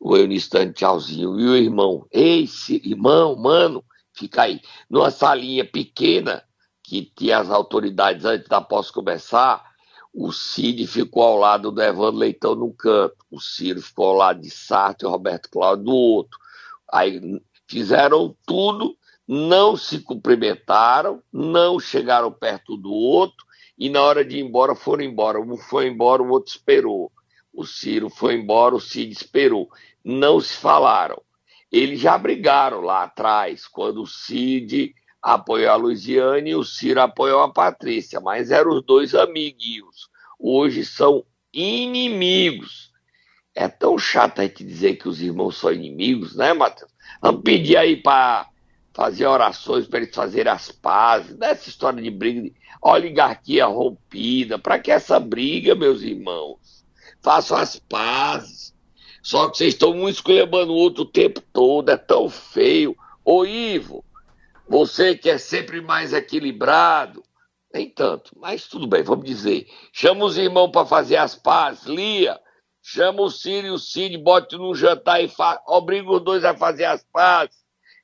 O 0.00 0.16
Eunício 0.16 0.50
dando 0.50 0.72
tchauzinho. 0.72 1.38
E 1.38 1.48
o 1.48 1.56
irmão, 1.56 2.06
ei, 2.10 2.46
Ciro, 2.46 2.84
irmão, 2.84 3.36
mano, 3.36 3.84
fica 4.12 4.42
aí. 4.42 4.60
Numa 4.90 5.10
salinha 5.10 5.64
pequena, 5.64 6.42
que 6.82 7.10
tinha 7.16 7.38
as 7.38 7.50
autoridades 7.50 8.24
antes 8.24 8.48
da 8.48 8.60
posse 8.60 8.92
começar, 8.92 9.62
o 10.12 10.30
Cid 10.30 10.86
ficou 10.86 11.22
ao 11.22 11.38
lado 11.38 11.72
do 11.72 11.82
Evandro 11.82 12.18
Leitão 12.20 12.54
num 12.54 12.72
canto, 12.72 13.16
o 13.30 13.40
Ciro 13.40 13.80
ficou 13.80 14.06
ao 14.06 14.16
lado 14.16 14.40
de 14.40 14.50
Sarto 14.50 15.06
e 15.06 15.08
Roberto 15.08 15.48
Cláudio 15.50 15.86
do 15.86 15.94
outro. 15.94 16.38
Aí 16.92 17.40
fizeram 17.66 18.36
tudo, 18.46 18.94
não 19.26 19.76
se 19.76 20.00
cumprimentaram, 20.00 21.22
não 21.32 21.80
chegaram 21.80 22.30
perto 22.30 22.76
do 22.76 22.92
outro, 22.92 23.46
e 23.78 23.88
na 23.88 24.02
hora 24.02 24.22
de 24.22 24.36
ir 24.36 24.40
embora 24.40 24.74
foram 24.74 25.02
embora. 25.02 25.40
Um 25.40 25.56
foi 25.56 25.88
embora, 25.88 26.22
o 26.22 26.28
outro 26.28 26.52
esperou. 26.52 27.10
O 27.52 27.64
Ciro 27.64 28.10
foi 28.10 28.34
embora, 28.34 28.74
o 28.74 28.80
Cid 28.80 29.10
esperou. 29.12 29.70
Não 30.04 30.40
se 30.40 30.54
falaram. 30.54 31.20
Eles 31.70 32.00
já 32.00 32.18
brigaram 32.18 32.82
lá 32.82 33.04
atrás, 33.04 33.66
quando 33.66 34.02
o 34.02 34.06
Cid 34.06 34.94
apoiou 35.22 35.70
a 35.70 35.76
Luiziane 35.76 36.50
e 36.50 36.56
o 36.56 36.64
Ciro 36.64 37.00
apoiou 37.00 37.40
a 37.40 37.52
Patrícia, 37.52 38.20
mas 38.20 38.50
eram 38.50 38.72
os 38.72 38.82
dois 38.82 39.14
amiguinhos. 39.14 40.10
Hoje 40.38 40.84
são 40.84 41.24
inimigos. 41.52 42.90
É 43.54 43.68
tão 43.68 43.96
chato 43.98 44.40
a 44.40 44.42
gente 44.42 44.64
dizer 44.64 44.96
que 44.96 45.08
os 45.08 45.22
irmãos 45.22 45.58
são 45.58 45.72
inimigos, 45.72 46.34
né, 46.34 46.52
Matheus? 46.52 46.90
Vamos 47.20 47.42
pedir 47.42 47.76
aí 47.76 47.96
para 47.96 48.48
fazer 48.92 49.26
orações 49.26 49.86
para 49.86 50.00
eles 50.00 50.14
fazerem 50.14 50.52
as 50.52 50.72
pazes, 50.72 51.36
nessa 51.36 51.68
história 51.68 52.02
de 52.02 52.10
briga, 52.10 52.42
de 52.42 52.52
oligarquia 52.80 53.66
rompida. 53.66 54.58
Para 54.58 54.78
que 54.78 54.90
essa 54.90 55.20
briga, 55.20 55.74
meus 55.74 56.02
irmãos? 56.02 56.84
Façam 57.22 57.56
as 57.56 57.78
pazes. 57.78 58.74
Só 59.22 59.48
que 59.48 59.58
vocês 59.58 59.74
estão 59.74 59.92
um 59.92 60.08
esculhambando 60.08 60.72
o 60.72 60.76
outro 60.76 61.04
o 61.04 61.06
tempo 61.06 61.40
todo, 61.52 61.90
é 61.90 61.96
tão 61.96 62.28
feio. 62.28 62.96
Ô 63.24 63.44
Ivo, 63.44 64.04
você 64.72 65.14
que 65.14 65.28
é 65.28 65.36
sempre 65.36 65.82
mais 65.82 66.14
equilibrado, 66.14 67.22
nem 67.74 67.90
tanto, 67.90 68.32
mas 68.38 68.66
tudo 68.66 68.86
bem, 68.86 69.02
vamos 69.02 69.26
dizer. 69.26 69.68
Chama 69.92 70.24
os 70.24 70.38
irmãos 70.38 70.70
para 70.70 70.86
fazer 70.86 71.16
as 71.16 71.34
pazes, 71.34 71.84
Lia, 71.84 72.40
chama 72.80 73.20
o 73.20 73.28
Ciro 73.28 73.66
e 73.66 73.70
o 73.70 73.78
Cid, 73.78 74.16
bote 74.16 74.56
num 74.56 74.74
jantar 74.74 75.22
e 75.22 75.28
fa... 75.28 75.62
obriga 75.66 76.10
os 76.10 76.24
dois 76.24 76.42
a 76.42 76.56
fazer 76.56 76.86
as 76.86 77.04
pazes, 77.12 77.54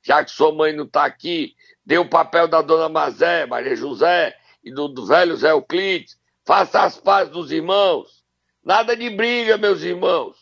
já 0.03 0.23
que 0.23 0.29
sua 0.29 0.53
mãe 0.53 0.71
não 0.71 0.83
está 0.83 1.05
aqui, 1.05 1.55
dê 1.83 1.97
o 1.97 2.07
papel 2.07 2.47
da 2.47 2.61
dona 2.61 2.87
Mazé, 2.87 3.47
Maria 3.47 3.75
José, 3.75 4.37
e 4.63 4.71
do, 4.71 4.87
do 4.87 5.07
velho 5.07 5.35
Zé 5.37 5.49
Euclides, 5.49 6.19
faça 6.45 6.83
as 6.83 6.97
pazes 6.97 7.33
dos 7.33 7.51
irmãos. 7.51 8.23
Nada 8.63 8.95
de 8.95 9.09
briga, 9.09 9.57
meus 9.57 9.81
irmãos. 9.81 10.37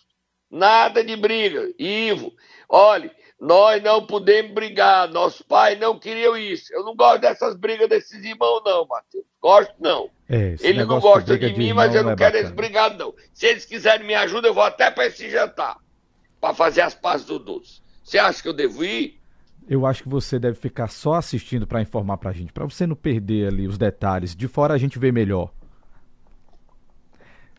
Nada 0.51 1.01
de 1.05 1.15
briga. 1.15 1.73
Ivo, 1.79 2.33
olhe, 2.67 3.09
nós 3.39 3.81
não 3.83 4.05
podemos 4.05 4.51
brigar. 4.53 5.07
Nosso 5.09 5.43
pai 5.43 5.75
não 5.75 5.99
queria 5.99 6.37
isso. 6.39 6.73
Eu 6.73 6.83
não 6.83 6.95
gosto 6.95 7.21
dessas 7.21 7.55
brigas 7.55 7.87
desses 7.87 8.23
irmãos, 8.23 8.61
não, 8.65 8.85
Matheus. 8.87 9.25
Gosto, 9.41 9.73
não. 9.79 10.09
É, 10.27 10.55
Ele 10.59 10.83
não 10.83 10.99
gosta 10.99 11.37
de, 11.37 11.53
de 11.53 11.57
mim, 11.57 11.71
mas 11.73 11.93
eu 11.93 12.01
não, 12.01 12.09
não 12.09 12.13
é 12.13 12.15
quero 12.15 12.37
eles 12.37 12.51
brigados, 12.51 12.97
não. 12.97 13.13
Se 13.33 13.45
eles 13.45 13.65
quiserem 13.65 14.05
me 14.05 14.15
ajudar, 14.15 14.49
eu 14.49 14.53
vou 14.53 14.63
até 14.63 14.89
para 14.89 15.05
esse 15.05 15.29
jantar. 15.29 15.77
Para 16.41 16.53
fazer 16.53 16.81
as 16.81 16.95
pazes 16.95 17.25
do 17.25 17.39
Doce. 17.39 17.81
Você 18.03 18.17
acha 18.17 18.41
que 18.41 18.47
eu 18.47 18.53
devo 18.53 18.83
ir? 18.83 19.19
Eu 19.69 19.85
acho 19.85 20.03
que 20.03 20.09
você 20.09 20.39
deve 20.39 20.57
ficar 20.57 20.87
só 20.87 21.15
assistindo 21.15 21.67
para 21.67 21.81
informar 21.81 22.17
para 22.17 22.29
a 22.29 22.33
gente, 22.33 22.53
para 22.53 22.63
você 22.63 22.87
não 22.87 22.95
perder 22.95 23.47
ali 23.47 23.67
os 23.67 23.77
detalhes. 23.77 24.35
De 24.35 24.47
fora 24.47 24.73
a 24.73 24.77
gente 24.77 24.97
vê 24.97 25.11
melhor. 25.11 25.51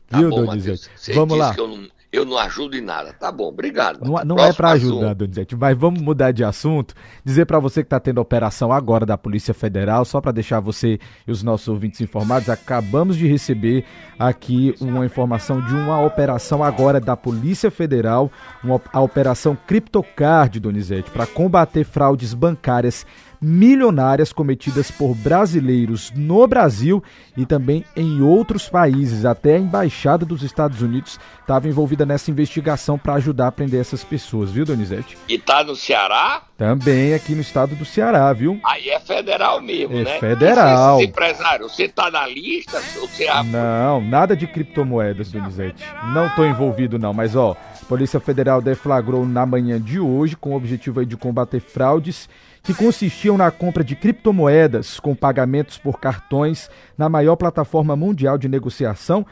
Tá 0.08 0.18
Viu, 0.18 0.30
Donizete? 0.30 0.88
Vamos 1.12 1.36
lá. 1.36 1.54
Eu 1.56 1.68
não, 1.68 1.88
eu 2.10 2.24
não 2.24 2.38
ajudo 2.38 2.76
em 2.76 2.80
nada. 2.80 3.12
Tá 3.12 3.30
bom, 3.30 3.48
obrigado. 3.48 4.00
Não, 4.02 4.24
não 4.24 4.38
é 4.38 4.52
para 4.52 4.70
ajudar, 4.70 5.14
Donizete, 5.14 5.54
mas 5.54 5.76
vamos 5.76 6.00
mudar 6.00 6.32
de 6.32 6.42
assunto. 6.42 6.94
Dizer 7.22 7.44
para 7.44 7.58
você 7.58 7.82
que 7.82 7.86
está 7.86 8.00
tendo 8.00 8.18
operação 8.18 8.72
agora 8.72 9.04
da 9.04 9.18
Polícia 9.18 9.52
Federal, 9.52 10.04
só 10.04 10.20
para 10.20 10.32
deixar 10.32 10.60
você 10.60 10.98
e 11.26 11.30
os 11.30 11.42
nossos 11.42 11.68
ouvintes 11.68 12.00
informados, 12.00 12.48
acabamos 12.48 13.16
de 13.16 13.26
receber 13.26 13.84
aqui 14.18 14.74
uma 14.80 15.04
informação 15.04 15.60
de 15.60 15.74
uma 15.74 16.00
operação 16.00 16.64
agora 16.64 16.98
da 16.98 17.16
Polícia 17.16 17.70
Federal, 17.70 18.32
uma, 18.64 18.80
a 18.92 19.00
Operação 19.00 19.56
Criptocard, 19.66 20.58
Donizete, 20.58 21.10
para 21.10 21.26
combater 21.26 21.84
fraudes 21.84 22.32
bancárias 22.32 23.06
milionárias 23.40 24.32
cometidas 24.32 24.90
por 24.90 25.14
brasileiros 25.14 26.12
no 26.14 26.46
Brasil 26.46 27.02
e 27.36 27.46
também 27.46 27.84
em 27.96 28.20
outros 28.20 28.68
países. 28.68 29.24
Até 29.24 29.56
a 29.56 29.58
Embaixada 29.58 30.24
dos 30.24 30.42
Estados 30.42 30.82
Unidos 30.82 31.18
estava 31.40 31.68
envolvida 31.68 32.04
nessa 32.04 32.30
investigação 32.30 32.98
para 32.98 33.14
ajudar 33.14 33.48
a 33.48 33.52
prender 33.52 33.80
essas 33.80 34.04
pessoas, 34.04 34.50
viu, 34.50 34.64
Donizete? 34.64 35.16
E 35.28 35.38
tá 35.38 35.62
no 35.62 35.76
Ceará? 35.76 36.42
Também 36.56 37.14
aqui 37.14 37.34
no 37.34 37.40
estado 37.40 37.76
do 37.76 37.84
Ceará, 37.84 38.32
viu? 38.32 38.60
Aí 38.64 38.88
é 38.90 38.98
federal 38.98 39.60
mesmo, 39.60 39.96
é 39.96 40.04
né? 40.04 40.18
Federal. 40.18 41.00
empresário, 41.00 41.68
você 41.68 41.88
tá 41.88 42.10
na 42.10 42.26
lista? 42.26 42.80
Você... 42.80 43.26
Não, 43.44 44.00
nada 44.00 44.36
de 44.36 44.46
criptomoedas, 44.46 45.30
Donizete. 45.30 45.84
Não 46.12 46.28
tô 46.30 46.44
envolvido 46.44 46.98
não, 46.98 47.14
mas 47.14 47.36
ó, 47.36 47.56
Polícia 47.88 48.20
Federal 48.20 48.60
deflagrou 48.60 49.24
na 49.24 49.46
manhã 49.46 49.80
de 49.80 49.98
hoje 49.98 50.36
com 50.36 50.50
o 50.50 50.56
objetivo 50.56 51.06
de 51.06 51.16
combater 51.16 51.60
fraudes 51.60 52.28
que 52.68 52.74
consistiam 52.74 53.38
na 53.38 53.50
compra 53.50 53.82
de 53.82 53.96
criptomoedas 53.96 55.00
com 55.00 55.14
pagamentos 55.14 55.78
por 55.78 55.98
cartões 55.98 56.68
na 56.98 57.08
maior 57.08 57.34
plataforma 57.34 57.96
mundial 57.96 58.36
de 58.36 58.46
negociação, 58.46 59.24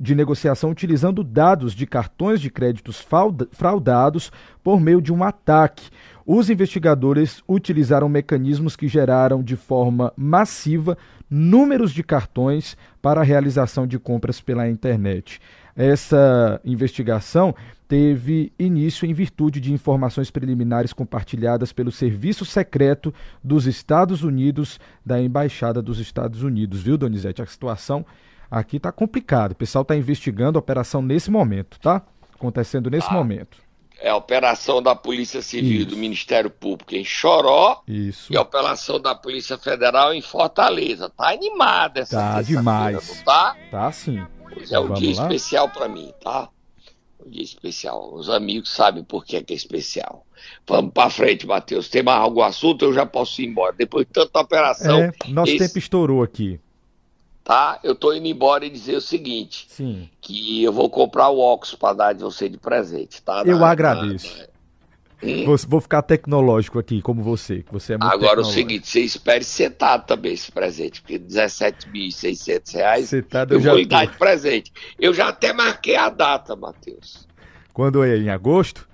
de 0.00 0.14
negociação 0.16 0.68
utilizando 0.72 1.22
dados 1.22 1.72
de 1.72 1.86
cartões 1.86 2.40
de 2.40 2.50
créditos 2.50 3.06
fraudados 3.52 4.32
por 4.64 4.80
meio 4.80 5.00
de 5.00 5.12
um 5.12 5.22
ataque. 5.22 5.90
Os 6.26 6.50
investigadores 6.50 7.40
utilizaram 7.46 8.08
mecanismos 8.08 8.74
que 8.74 8.88
geraram 8.88 9.44
de 9.44 9.54
forma 9.54 10.12
massiva 10.16 10.98
números 11.30 11.92
de 11.92 12.02
cartões 12.02 12.76
para 13.00 13.20
a 13.20 13.24
realização 13.24 13.86
de 13.86 13.96
compras 13.96 14.40
pela 14.40 14.68
internet. 14.68 15.40
Essa 15.76 16.60
investigação 16.64 17.54
teve 17.90 18.52
início 18.56 19.04
em 19.04 19.12
virtude 19.12 19.58
de 19.58 19.72
informações 19.72 20.30
preliminares 20.30 20.92
compartilhadas 20.92 21.72
pelo 21.72 21.90
Serviço 21.90 22.44
Secreto 22.44 23.12
dos 23.42 23.66
Estados 23.66 24.22
Unidos 24.22 24.78
da 25.04 25.20
Embaixada 25.20 25.82
dos 25.82 25.98
Estados 25.98 26.44
Unidos, 26.44 26.82
viu, 26.82 26.96
Donizete? 26.96 27.42
A 27.42 27.46
situação 27.46 28.06
aqui 28.48 28.76
está 28.76 28.92
complicada. 28.92 29.54
O 29.54 29.56
pessoal 29.56 29.82
está 29.82 29.96
investigando 29.96 30.56
a 30.56 30.60
operação 30.60 31.02
nesse 31.02 31.32
momento, 31.32 31.80
tá? 31.80 32.00
Acontecendo 32.32 32.88
nesse 32.88 33.08
ah, 33.10 33.14
momento. 33.14 33.58
É 33.98 34.08
a 34.08 34.16
operação 34.16 34.80
da 34.80 34.94
Polícia 34.94 35.42
Civil 35.42 35.80
Isso. 35.80 35.90
do 35.90 35.96
Ministério 35.96 36.48
Público 36.48 36.94
em 36.94 37.04
Choró 37.04 37.82
Isso. 37.88 38.32
e 38.32 38.36
a 38.36 38.40
operação 38.40 39.00
da 39.00 39.16
Polícia 39.16 39.58
Federal 39.58 40.14
em 40.14 40.22
Fortaleza. 40.22 41.10
Tá 41.10 41.30
animada 41.30 42.02
essa 42.02 42.16
Tá 42.16 42.40
demais. 42.40 43.20
tá? 43.24 43.56
Tá 43.68 43.90
sim. 43.90 44.24
Pois 44.54 44.70
é 44.70 44.78
um 44.78 44.92
dia 44.92 45.16
lá? 45.16 45.22
especial 45.22 45.68
para 45.70 45.88
mim, 45.88 46.12
tá? 46.22 46.48
Um 47.24 47.30
dia 47.30 47.42
especial. 47.42 48.14
Os 48.14 48.30
amigos 48.30 48.70
sabem 48.70 49.04
por 49.04 49.24
que 49.24 49.36
é, 49.36 49.42
que 49.42 49.52
é 49.52 49.56
especial. 49.56 50.24
Vamos 50.66 50.92
para 50.92 51.10
frente, 51.10 51.46
Matheus. 51.46 51.88
Tem 51.88 52.02
mais 52.02 52.20
algum 52.20 52.42
assunto? 52.42 52.84
Eu 52.84 52.92
já 52.92 53.04
posso 53.04 53.42
ir 53.42 53.46
embora. 53.46 53.74
Depois 53.76 54.06
de 54.06 54.12
tanta 54.12 54.40
operação. 54.40 54.98
É, 54.98 55.12
nosso 55.28 55.52
esse... 55.52 55.66
tempo 55.66 55.78
estourou 55.78 56.22
aqui. 56.22 56.60
Tá? 57.42 57.80
Eu 57.82 57.94
tô 57.94 58.12
indo 58.12 58.26
embora 58.26 58.64
e 58.64 58.70
dizer 58.70 58.96
o 58.96 59.00
seguinte: 59.00 59.66
Sim. 59.68 60.08
que 60.20 60.62
eu 60.62 60.72
vou 60.72 60.88
comprar 60.88 61.30
o 61.30 61.38
óculos 61.38 61.74
para 61.74 61.94
dar 61.94 62.12
de 62.12 62.22
você 62.22 62.48
de 62.48 62.58
presente, 62.58 63.20
tá? 63.22 63.42
Eu 63.44 63.58
na, 63.58 63.70
agradeço. 63.70 64.38
Na, 64.38 64.44
Vou, 65.44 65.56
vou, 65.68 65.80
ficar 65.80 66.00
tecnológico 66.02 66.78
aqui, 66.78 67.02
como 67.02 67.22
você, 67.22 67.62
que 67.62 67.70
você 67.70 67.92
é 67.92 67.98
muito 67.98 68.10
Agora 68.10 68.40
o 68.40 68.44
seguinte, 68.44 68.88
você 68.88 69.00
espere 69.00 69.44
setado 69.44 70.06
também 70.06 70.32
esse 70.32 70.50
presente, 70.50 71.02
porque 71.02 71.18
17.600 71.18 72.74
reais 72.74 73.08
setado 73.08 73.52
eu, 73.52 73.58
eu 73.58 73.62
já 73.62 73.72
vou 73.74 73.86
dar 73.86 74.06
de 74.06 74.16
presente. 74.16 74.72
Eu 74.98 75.12
já 75.12 75.28
até 75.28 75.52
marquei 75.52 75.96
a 75.96 76.08
data, 76.08 76.56
Matheus. 76.56 77.28
Quando 77.72 78.02
é? 78.02 78.16
Em 78.16 78.30
agosto? 78.30 78.88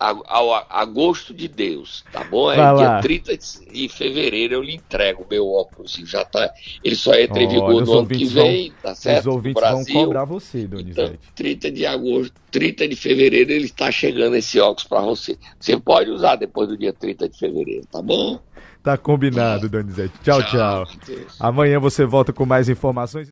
Ao, 0.00 0.54
agosto 0.70 1.34
de 1.34 1.46
Deus, 1.46 2.02
tá 2.10 2.24
bom? 2.24 2.50
É 2.50 2.56
dia 2.74 3.00
30 3.02 3.36
de 3.70 3.88
fevereiro 3.88 4.54
eu 4.54 4.62
lhe 4.62 4.76
entrego 4.76 5.22
o 5.22 5.26
meu 5.28 5.46
óculos. 5.46 5.92
Já 6.04 6.24
tá, 6.24 6.50
ele 6.82 6.96
só 6.96 7.12
entra 7.12 7.42
em 7.42 7.48
vigor 7.48 7.84
no 7.84 7.98
ano 7.98 8.06
que 8.08 8.24
vem, 8.24 8.70
vão, 8.70 8.78
tá 8.82 8.94
certo? 8.94 9.20
Os 9.20 9.26
ouvintes 9.26 9.62
vão 9.62 9.84
cobrar 9.84 10.24
você, 10.24 10.66
Donizete. 10.66 11.00
Então, 11.00 11.18
30 11.34 11.70
de 11.70 11.86
agosto, 11.86 12.32
30 12.50 12.88
de 12.88 12.96
fevereiro 12.96 13.52
ele 13.52 13.66
está 13.66 13.90
chegando 13.90 14.36
esse 14.36 14.58
óculos 14.58 14.84
para 14.84 15.02
você. 15.02 15.36
Você 15.58 15.78
pode 15.78 16.10
usar 16.10 16.36
depois 16.36 16.68
do 16.68 16.78
dia 16.78 16.92
30 16.92 17.28
de 17.28 17.38
fevereiro, 17.38 17.86
tá 17.86 18.00
bom? 18.00 18.40
Tá 18.82 18.96
combinado, 18.96 19.68
Donizete. 19.68 20.14
Tchau, 20.22 20.42
tchau. 20.44 20.86
tchau. 20.86 21.16
Amanhã 21.38 21.78
você 21.78 22.06
volta 22.06 22.32
com 22.32 22.46
mais 22.46 22.70
informações. 22.70 23.28